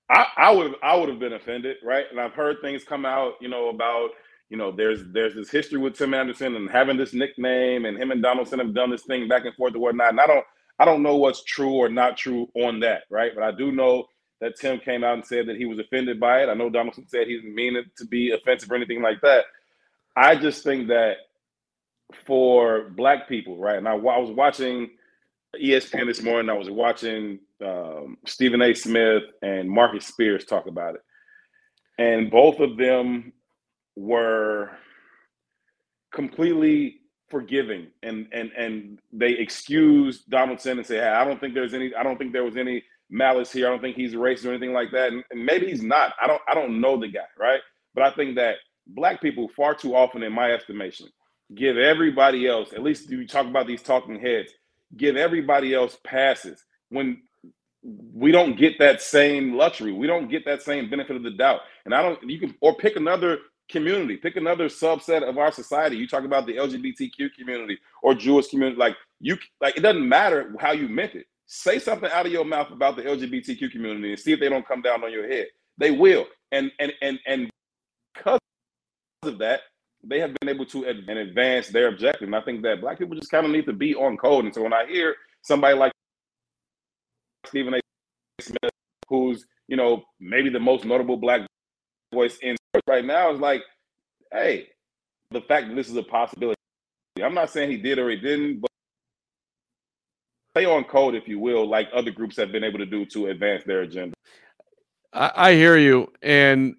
[0.09, 2.05] I, I would, I would have been offended, right?
[2.11, 4.11] And I've heard things come out, you know, about
[4.49, 8.11] you know, there's there's this history with Tim Anderson and having this nickname, and him
[8.11, 10.11] and Donaldson have done this thing back and forth and whatnot.
[10.11, 10.45] And I don't
[10.79, 13.31] I don't know what's true or not true on that, right?
[13.33, 14.05] But I do know
[14.41, 16.49] that Tim came out and said that he was offended by it.
[16.49, 19.45] I know Donaldson said he didn't mean it to be offensive or anything like that.
[20.15, 21.17] I just think that
[22.25, 23.77] for black people, right?
[23.77, 24.89] And I, I was watching
[25.61, 26.49] ESPN this morning.
[26.49, 28.73] I was watching um, Stephen A.
[28.73, 31.01] Smith and Marcus Spears talk about it,
[31.97, 33.33] and both of them
[33.95, 34.71] were
[36.13, 41.73] completely forgiving and and and they excuse Donaldson and say, hey, I don't think there's
[41.73, 43.67] any, I don't think there was any malice here.
[43.67, 45.11] I don't think he's racist or anything like that.
[45.13, 46.13] And, and maybe he's not.
[46.21, 47.61] I don't I don't know the guy, right?
[47.95, 48.57] But I think that
[48.87, 51.07] black people far too often, in my estimation,
[51.55, 54.51] give everybody else, at least you talk about these talking heads,
[54.95, 57.21] give everybody else passes when
[58.13, 59.93] we don't get that same luxury.
[59.93, 61.61] We don't get that same benefit of the doubt.
[61.85, 63.39] And I don't, you can, or pick another
[63.69, 65.97] community, pick another subset of our society.
[65.97, 70.53] You talk about the LGBTQ community or Jewish community, like you, like it doesn't matter
[70.59, 71.25] how you meant it.
[71.45, 74.67] Say something out of your mouth about the LGBTQ community and see if they don't
[74.67, 75.47] come down on your head.
[75.77, 76.25] They will.
[76.51, 77.49] And, and, and, and
[78.13, 78.39] because
[79.23, 79.61] of that,
[80.03, 82.27] they have been able to and advance their objective.
[82.27, 84.45] And I think that black people just kind of need to be on code.
[84.45, 85.91] And so when I hear somebody like
[87.45, 87.79] Stephen A.
[88.41, 88.71] Smith,
[89.07, 91.41] who's you know maybe the most notable black
[92.13, 92.55] voice in
[92.87, 93.63] right now, is like,
[94.31, 94.69] hey,
[95.31, 96.57] the fact that this is a possibility.
[97.21, 98.69] I'm not saying he did or he didn't, but
[100.51, 103.27] stay on code, if you will, like other groups have been able to do to
[103.27, 104.13] advance their agenda.
[105.13, 106.75] I, I hear you, and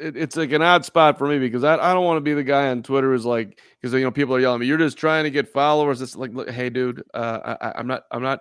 [0.00, 2.34] it, it's like an odd spot for me because I, I don't want to be
[2.34, 4.66] the guy on Twitter who's like because you know people are yelling at me.
[4.66, 6.00] You're just trying to get followers.
[6.02, 8.04] It's like, look, hey, dude, uh, I, I'm not.
[8.10, 8.40] I'm not.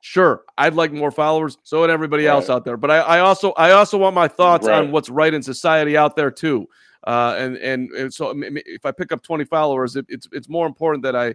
[0.00, 1.58] Sure, I'd like more followers.
[1.64, 2.30] So would everybody Right.
[2.32, 2.76] else out there.
[2.76, 4.78] But I, I also I also want my thoughts Right.
[4.78, 6.66] on what's right in society out there too.
[7.06, 10.66] Uh, and, and and so if I pick up 20 followers, it, it's it's more
[10.66, 11.34] important that I,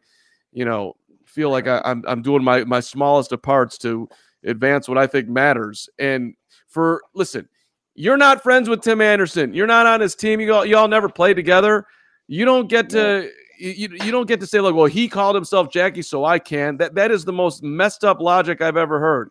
[0.53, 0.95] you know,
[1.25, 4.07] feel like I, I'm I'm doing my my smallest of parts to
[4.45, 5.89] advance what I think matters.
[5.99, 6.35] And
[6.67, 7.47] for listen,
[7.95, 9.53] you're not friends with Tim Anderson.
[9.53, 10.39] You're not on his team.
[10.39, 11.85] You all, you all never played together.
[12.27, 13.29] You don't get to
[13.59, 16.77] you, you don't get to say like, well, he called himself Jackie, so I can.
[16.77, 19.29] That that is the most messed up logic I've ever heard.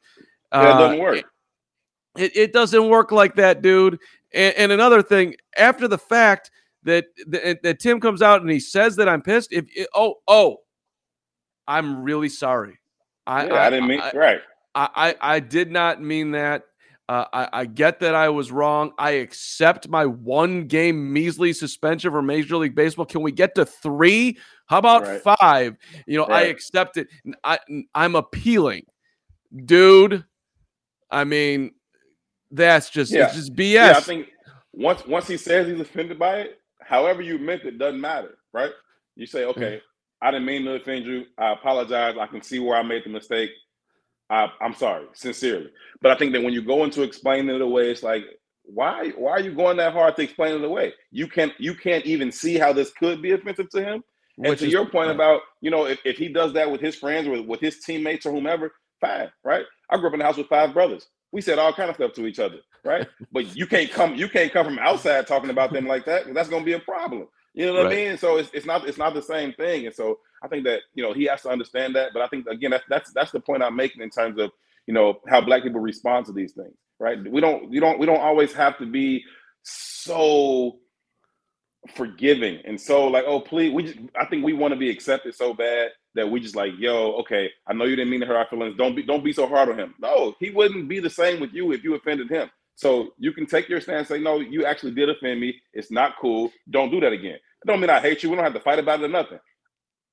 [0.53, 1.25] Yeah, it Uh, doesn't work.
[2.19, 3.99] It, it doesn't work like that, dude.
[4.35, 6.51] And, and another thing, after the fact
[6.83, 9.53] that, that that Tim comes out and he says that I'm pissed.
[9.53, 10.59] If oh oh,
[11.67, 12.79] I'm really sorry.
[13.27, 14.41] I Yeah, I didn't mean- right.
[14.75, 14.89] I,
[15.21, 16.65] I I did not mean that.
[17.11, 18.93] Uh, I, I get that I was wrong.
[18.97, 23.05] I accept my one game measly suspension for Major League Baseball.
[23.05, 24.39] Can we get to three?
[24.67, 25.21] How about Right.
[25.41, 25.77] five?
[26.07, 27.09] You know, I accept it.
[27.97, 28.85] I'm appealing,
[29.65, 30.25] dude.
[31.11, 31.73] I mean,
[32.53, 33.73] that's just it's just BS.
[33.73, 34.29] Yeah, I think
[34.73, 38.71] once once he says he's offended by it, however you meant it doesn't matter, right?
[39.17, 39.83] You say, okay,
[40.23, 41.25] I didn't mean to offend you.
[41.37, 42.15] I apologize.
[42.21, 43.51] I can see where I made the mistake.
[44.31, 45.71] I, I'm sorry, sincerely.
[46.03, 48.25] But I think that when you go into explaining it away, it's like,
[48.65, 50.95] why why are you going that hard to explain it away?
[51.13, 54.05] You can't you can't even see how this could be offensive to him.
[54.45, 55.17] And Which to is- your point right.
[55.17, 58.27] about, you know, if, if he does that with his friends or with his teammates
[58.27, 59.67] or whomever, fine, right?
[59.91, 61.09] I grew up in a house with five brothers.
[61.33, 63.09] We said all kind of stuff to each other, right?
[63.33, 66.33] but you can't come you can't come from outside talking about them like that.
[66.35, 67.29] That's gonna be a problem.
[67.55, 67.93] You know what Right.
[67.93, 68.19] I mean?
[68.19, 69.87] So it's, it's not it's not the same thing.
[69.87, 72.13] And so I think that you know he has to understand that.
[72.13, 74.51] But I think again that's that's that's the point I'm making in terms of
[74.87, 77.19] you know how black people respond to these things, right?
[77.31, 79.25] We don't you don't we don't always have to be
[79.63, 80.79] so
[81.95, 85.35] forgiving and so like oh please we just I think we want to be accepted
[85.35, 88.37] so bad that we just like yo okay I know you didn't mean to hurt
[88.37, 91.09] our feelings don't be don't be so hard on him no he wouldn't be the
[91.11, 94.25] same with you if you offended him so you can take your stance and say
[94.25, 95.55] no you actually did offend me.
[95.75, 96.51] It's not cool.
[96.71, 97.35] Don't do that again.
[97.35, 98.31] It don't mean I hate you.
[98.31, 99.39] We don't have to fight about it or nothing.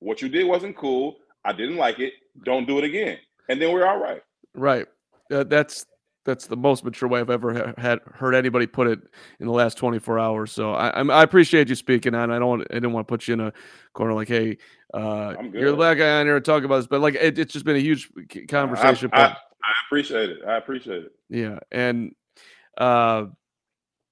[0.00, 1.16] What you did wasn't cool.
[1.46, 2.12] I didn't like it.
[2.44, 3.16] Don't do it again.
[3.48, 4.20] And then we're all right.
[4.54, 4.86] Right.
[5.32, 5.86] Uh, that's
[6.26, 9.00] that's the most mature way I've ever ha- had heard anybody put it
[9.40, 10.52] in the last 24 hours.
[10.52, 12.30] So I I'm, I appreciate you speaking on.
[12.30, 13.52] I don't want I didn't want to put you in a
[13.94, 14.58] corner like, hey,
[14.92, 17.54] uh, you're the black guy on here and talk about this, but like it, it's
[17.54, 18.10] just been a huge
[18.46, 19.08] conversation.
[19.14, 20.40] I, I, I appreciate it.
[20.46, 21.12] I appreciate it.
[21.30, 22.12] Yeah, and
[22.78, 23.26] uh,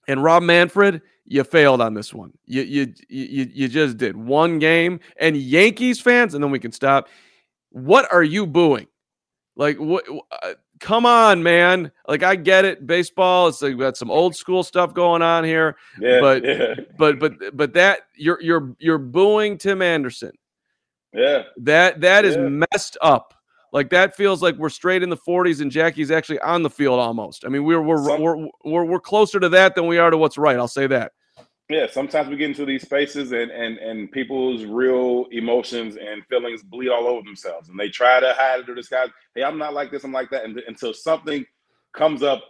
[0.08, 2.32] and Rob Manfred, you failed on this one.
[2.44, 6.72] You you you you just did one game, and Yankees fans, and then we can
[6.72, 7.08] stop.
[7.70, 8.86] What are you booing?
[9.56, 10.04] Like what?
[10.30, 11.90] Uh, come on, man!
[12.06, 13.48] Like I get it, baseball.
[13.48, 16.74] It's like we got some old school stuff going on here, Yeah, but yeah.
[16.98, 20.32] but but but that you're you're you're booing Tim Anderson.
[21.12, 22.48] yeah That that is Yeah.
[22.72, 23.32] messed up.
[23.76, 26.98] Like that feels like we're straight in the 40s and Jackie's actually on the field
[26.98, 27.44] almost.
[27.44, 30.16] I mean, we're we're Some- we're, we're we're closer to that than we are to
[30.16, 30.56] what's right.
[30.56, 31.12] I'll say that.
[31.68, 36.62] yeah sometimes we get into these spaces and and and people's real emotions and feelings
[36.62, 39.74] bleed all over themselves and they try to hide it or disguise hey i'm not
[39.74, 41.44] like this i'm like that and, until something
[41.92, 42.40] comes up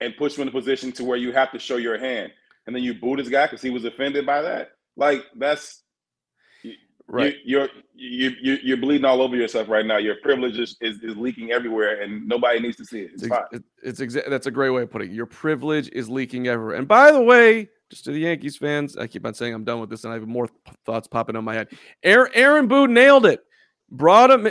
[0.00, 2.32] and puts you in a position to where you have to show your hand
[2.66, 5.83] and then you boo this guy because he was offended by that like that's
[7.06, 7.36] Right.
[7.44, 11.00] you, you're you, you you're bleeding all over yourself right now your privilege is, is,
[11.00, 14.46] is leaking everywhere and nobody needs to see it it's It's, fine it's exa- that's
[14.46, 15.14] a great way of putting it.
[15.14, 16.76] Your privilege is leaking everywhere.
[16.76, 19.80] And by the way, just to the Yankees fans, I keep on saying I'm done
[19.80, 20.48] with this, and I have more
[20.86, 21.68] thoughts popping on my head.
[22.02, 23.40] Aaron, Aaron Boone nailed it.
[23.90, 24.48] Brought him,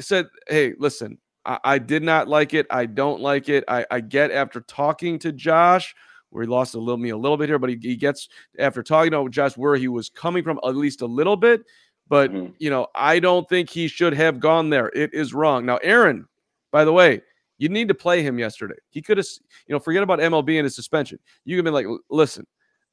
[0.00, 2.66] said, "Hey, listen, I, I did not like it.
[2.70, 3.64] I don't like it.
[3.68, 5.94] I, I, get after talking to Josh."
[6.30, 8.28] Where he lost a little me a little bit here, but he, he gets
[8.58, 11.62] after talking to Josh where he was coming from at least a little bit.
[12.08, 12.52] But mm-hmm.
[12.58, 14.88] you know, I don't think he should have gone there.
[14.88, 15.66] It is wrong.
[15.66, 16.26] Now, Aaron,
[16.70, 17.22] by the way,
[17.58, 18.76] you need to play him yesterday.
[18.90, 19.26] He could have,
[19.66, 21.18] you know, forget about MLB and his suspension.
[21.44, 22.46] You can be like, listen,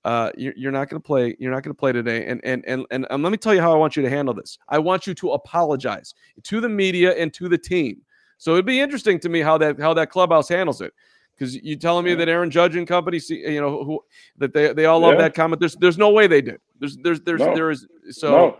[0.06, 1.36] uh, you're, you're not going to play.
[1.40, 2.26] You're not going to play today.
[2.26, 4.34] And, and and and and let me tell you how I want you to handle
[4.34, 4.58] this.
[4.70, 8.02] I want you to apologize to the media and to the team.
[8.38, 10.94] So it'd be interesting to me how that how that clubhouse handles it.
[11.36, 14.00] Because you telling me that Aaron Judge and company, see, you know, who
[14.38, 15.22] that they they all love yeah.
[15.22, 15.60] that comment.
[15.60, 16.60] There's there's no way they did.
[16.80, 17.56] There's there's there's no.
[17.56, 18.32] there is so.
[18.32, 18.58] No.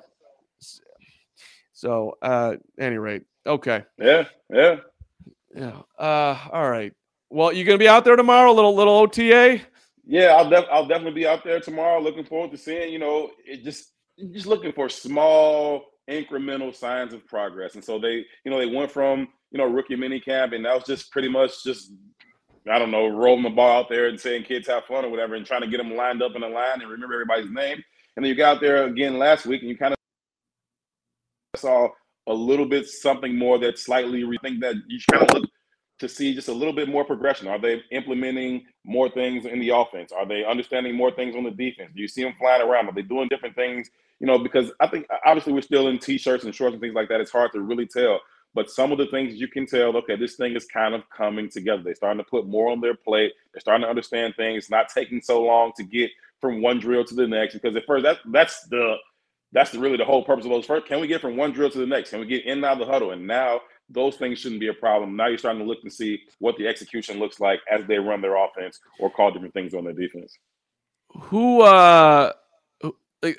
[1.84, 3.84] So, uh, any rate, okay.
[3.98, 4.78] Yeah, yeah.
[5.54, 5.82] Yeah.
[6.00, 6.94] Uh, all right.
[7.30, 8.54] Well, you gonna be out there tomorrow?
[8.54, 9.60] Little little OTA.
[10.06, 12.00] Yeah, I'll def- I'll definitely be out there tomorrow.
[12.00, 12.94] Looking forward to seeing.
[12.94, 13.92] You know, it just
[14.32, 17.76] just looking for small incremental signs of progress.
[17.76, 20.76] And so they, you know, they went from you know rookie mini camp, and that
[20.76, 21.92] was just pretty much just
[22.72, 25.36] I don't know rolling the ball out there and saying kids have fun or whatever,
[25.36, 27.84] and trying to get them lined up in a line and remember everybody's name.
[28.16, 29.98] And then you got out there again last week, and you kind of
[31.64, 31.90] saw
[32.28, 35.50] a little bit something more that slightly rethink that you kind of look
[36.00, 37.48] to see just a little bit more progression.
[37.48, 40.12] Are they implementing more things in the offense?
[40.12, 41.92] Are they understanding more things on the defense?
[41.96, 42.88] Do you see them flying around?
[42.88, 43.90] Are they doing different things?
[44.20, 47.10] You know, because I think obviously we're still in t-shirts and shorts and things like
[47.10, 47.22] that.
[47.22, 48.20] It's hard to really tell.
[48.56, 51.50] But some of the things you can tell, okay, this thing is kind of coming
[51.50, 51.82] together.
[51.84, 53.34] They're starting to put more on their plate.
[53.52, 54.70] They're starting to understand things.
[54.70, 57.54] not taking so long to get from one drill to the next.
[57.54, 58.96] Because at first, that that's the
[59.54, 60.66] that's the, really the whole purpose of those.
[60.66, 62.10] First, can we get from one drill to the next?
[62.10, 63.12] Can we get in and out of the huddle?
[63.12, 65.16] And now those things shouldn't be a problem.
[65.16, 68.22] Now you're starting to look and see what the execution looks like as they run
[68.22, 70.38] their offense or call different things on their defense.
[71.16, 72.34] Who uh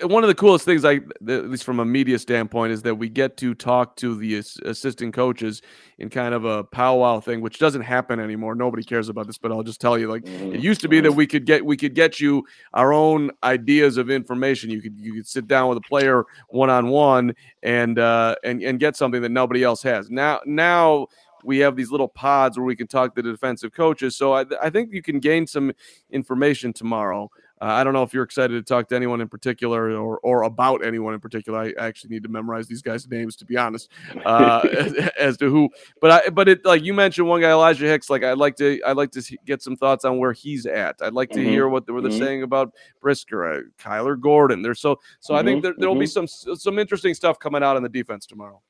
[0.03, 0.95] one of the coolest things I
[1.28, 5.12] at least from a media standpoint is that we get to talk to the assistant
[5.12, 5.61] coaches
[5.99, 8.55] in kind of a powwow thing which doesn't happen anymore.
[8.55, 11.12] Nobody cares about this but I'll just tell you like it used to be that
[11.12, 14.70] we could get we could get you our own ideas of information.
[14.70, 18.62] You could you could sit down with a player one on one and uh and
[18.62, 20.11] and get something that nobody else has.
[20.11, 21.09] Now now
[21.45, 24.16] we have these little pods where we can talk to the defensive coaches.
[24.16, 25.72] So I, I think you can gain some
[26.11, 27.30] information tomorrow
[27.64, 30.42] uh, I don't know if you're excited to talk to anyone in particular or or
[30.42, 31.58] about anyone in particular.
[31.58, 33.90] I actually need to memorize these guys' names to be honest,
[34.26, 34.68] uh,
[35.18, 35.70] as, to who.
[35.98, 38.10] But I but it like you mentioned one guy Elijah Hicks.
[38.10, 40.96] Like I'd like to I'd like to get some thoughts on where he's at.
[41.00, 41.48] I'd like to mm-hmm.
[41.48, 42.22] hear what, they, what they're mm-hmm.
[42.22, 44.60] saying about Brisker, uh, Kyler Gordon.
[44.60, 45.40] There's so so mm-hmm.
[45.40, 46.26] I think there, there'll be mm-hmm.
[46.26, 48.60] some some interesting stuff coming out on the defense tomorrow.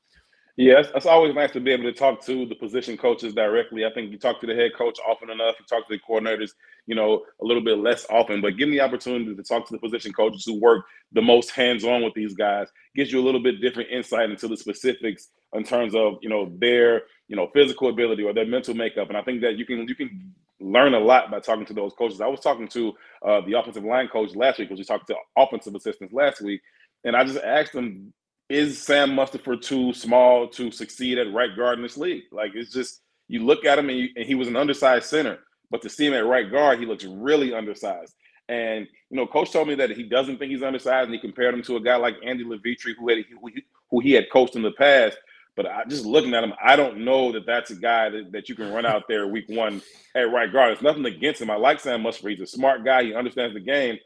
[0.56, 3.84] Yes, it's always nice to be able to talk to the position coaches directly.
[3.84, 5.56] I think you talk to the head coach often enough.
[5.58, 6.50] You talk to the coordinators,
[6.86, 8.40] you know, a little bit less often.
[8.40, 12.04] But getting the opportunity to talk to the position coaches who work the most hands-on
[12.04, 15.92] with these guys gives you a little bit different insight into the specifics in terms
[15.96, 19.08] of you know their you know physical ability or their mental makeup.
[19.08, 21.94] And I think that you can you can learn a lot by talking to those
[21.94, 22.20] coaches.
[22.20, 22.92] I was talking to
[23.26, 26.60] uh, the offensive line coach last week because we talked to offensive assistants last week,
[27.02, 28.12] and I just asked them
[28.48, 32.24] is Sam Mustipher too small to succeed at right guard in this league?
[32.30, 35.38] Like it's just you look at him and, you, and, he was an undersized center,
[35.70, 38.14] but to see him at right guard, he looks really undersized.
[38.48, 41.54] And you know, coach told me that he doesn't think he's undersized, and he compared
[41.54, 44.56] him to a guy like Andy Levitre, who had who he, who he had coached
[44.56, 45.16] in the past.
[45.56, 48.48] But I, just looking at him, I don't know that that's a guy that, that
[48.48, 49.80] you can run out there week one
[50.14, 50.72] at right guard.
[50.72, 51.50] It's nothing against him.
[51.50, 52.30] I like Sam Mustipher.
[52.30, 53.04] He's a smart guy.
[53.04, 53.98] He understands the game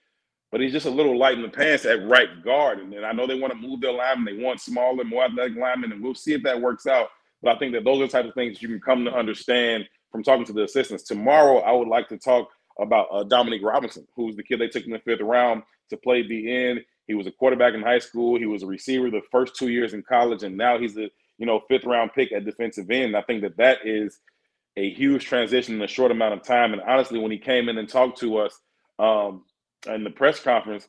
[0.51, 2.79] but he's just a little light in the pants at right guard.
[2.79, 4.37] And I know they want to move their linemen.
[4.37, 7.09] They want smaller, more athletic linemen, and we'll see if that works out.
[7.43, 9.87] But I think that those are the type of things you can come to understand
[10.11, 11.05] from talking to the assistants.
[11.05, 12.49] Tomorrow, I would like to talk
[12.81, 16.27] about uh, Dominique Robinson, who's the kid they took in the fifth round to play
[16.27, 16.81] the end.
[17.07, 18.39] He was a quarterback in high school.
[18.39, 21.47] He was a receiver the first two years in college, and now he's a you
[21.47, 23.17] know fifth round pick at defensive end.
[23.17, 24.19] I think that that is
[24.77, 26.73] a huge transition in a short amount of time.
[26.73, 28.61] And honestly, when he came in and talked to us,
[28.99, 29.45] um,
[29.87, 30.89] in the press conference,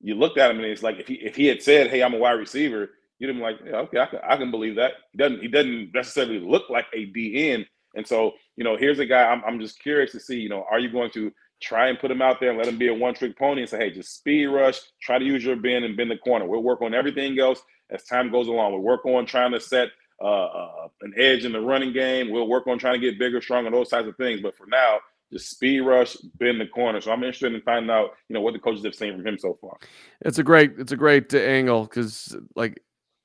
[0.00, 2.14] you looked at him and it's like if he if he had said, "Hey, I'm
[2.14, 4.92] a wide receiver," you'd have been like, yeah, "Okay, I can, I can believe that."
[5.12, 9.06] He doesn't he doesn't necessarily look like a DN, and so you know, here's a
[9.06, 9.24] guy.
[9.24, 12.10] I'm I'm just curious to see, you know, are you going to try and put
[12.10, 14.16] him out there and let him be a one trick pony and say, "Hey, just
[14.16, 17.38] speed rush, try to use your bend and bend the corner." We'll work on everything
[17.38, 18.72] else as time goes along.
[18.72, 19.88] We'll work on trying to set
[20.22, 22.30] uh, uh, an edge in the running game.
[22.30, 24.40] We'll work on trying to get bigger, stronger, those types of things.
[24.40, 24.98] But for now,
[25.32, 27.00] just speed rush, bend the corner.
[27.00, 29.38] So I'm interested in finding out, you know, what the coaches have seen from him
[29.38, 29.76] so far.
[30.22, 32.82] It's a great, it's a great angle because like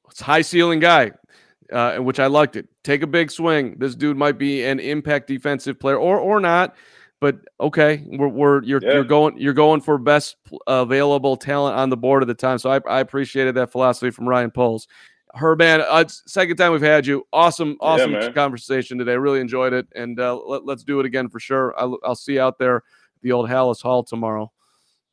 [0.09, 1.11] it's high ceiling guy,
[1.73, 2.67] uh, which I liked it.
[2.83, 3.77] Take a big swing.
[3.79, 6.75] This dude might be an impact defensive player or or not.
[7.21, 8.93] but okay, we're, we're you're Yeah.
[8.95, 10.35] you're going you're going for best
[10.67, 12.59] available talent on the board at the time.
[12.59, 14.87] So I, I appreciated that philosophy from Ryan Poles.
[15.35, 17.27] Herman, uh, second time we've had you.
[17.33, 18.33] Awesome, awesome man.
[18.33, 19.17] conversation today.
[19.17, 21.77] Really enjoyed it, and uh, let, let's do it again for sure.
[21.77, 22.83] I'll, I'll see you out there at
[23.21, 24.51] the old Halas Hall tomorrow.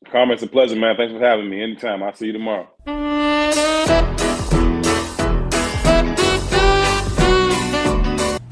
[0.09, 0.95] Carmen, it's a pleasure, man.
[0.95, 1.61] Thanks for having me.
[1.61, 2.01] Anytime.
[2.01, 2.69] I'll see you tomorrow.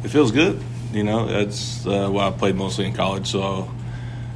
[0.03, 0.61] It feels good.
[0.91, 3.71] You know, that's uh, why I played mostly in college, so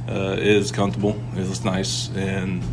[0.08, 1.20] uh, it is comfortable.
[1.34, 2.64] It's nice, and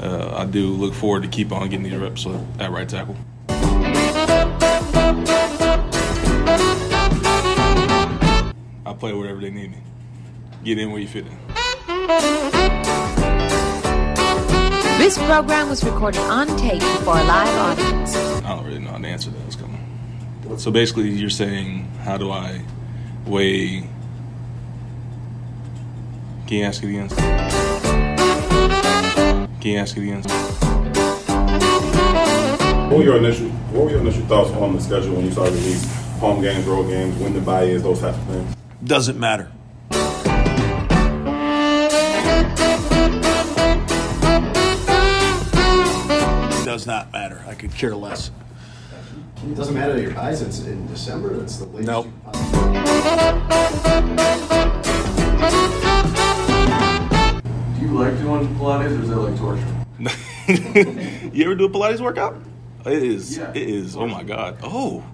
[0.00, 2.26] uh, I do look forward to keep on getting these reps
[2.60, 3.16] at right tackle.
[8.98, 9.78] Play wherever they need me.
[10.64, 11.38] Get in where you fit in.
[14.98, 18.16] This program was recorded on tape for a live audience.
[18.16, 19.46] I don't really know how to answer that.
[19.46, 19.78] It's coming.
[20.56, 22.62] So basically, you're saying, how do I
[23.26, 23.88] weigh?
[26.46, 27.08] Can you ask it again?
[29.60, 30.22] Can you ask it again?
[32.88, 35.44] What were your initial What were your initial thoughts on the schedule when you saw
[35.44, 35.84] the release?
[36.20, 38.56] Home games, road games, when the bye is, those types of things.
[38.84, 39.50] Doesn't matter.
[46.64, 47.44] Does not matter.
[47.48, 48.30] I could care less.
[49.44, 51.36] It doesn't matter that your buys it's in December.
[51.36, 51.88] That's the latest.
[51.88, 52.06] Nope.
[57.74, 59.66] Do you like doing Pilates, or is that like torture?
[61.32, 62.40] you ever do a Pilates workout?
[62.86, 63.36] It is.
[63.38, 63.50] Yeah.
[63.50, 63.96] It is.
[63.96, 64.58] Oh my God.
[64.62, 65.04] Oh.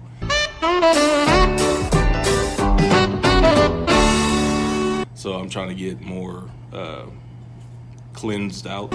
[5.25, 7.07] So I'm trying to get more uh,
[8.13, 8.91] cleansed out.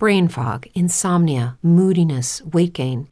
[0.00, 3.11] Brain fog, insomnia, moodiness, weight gain.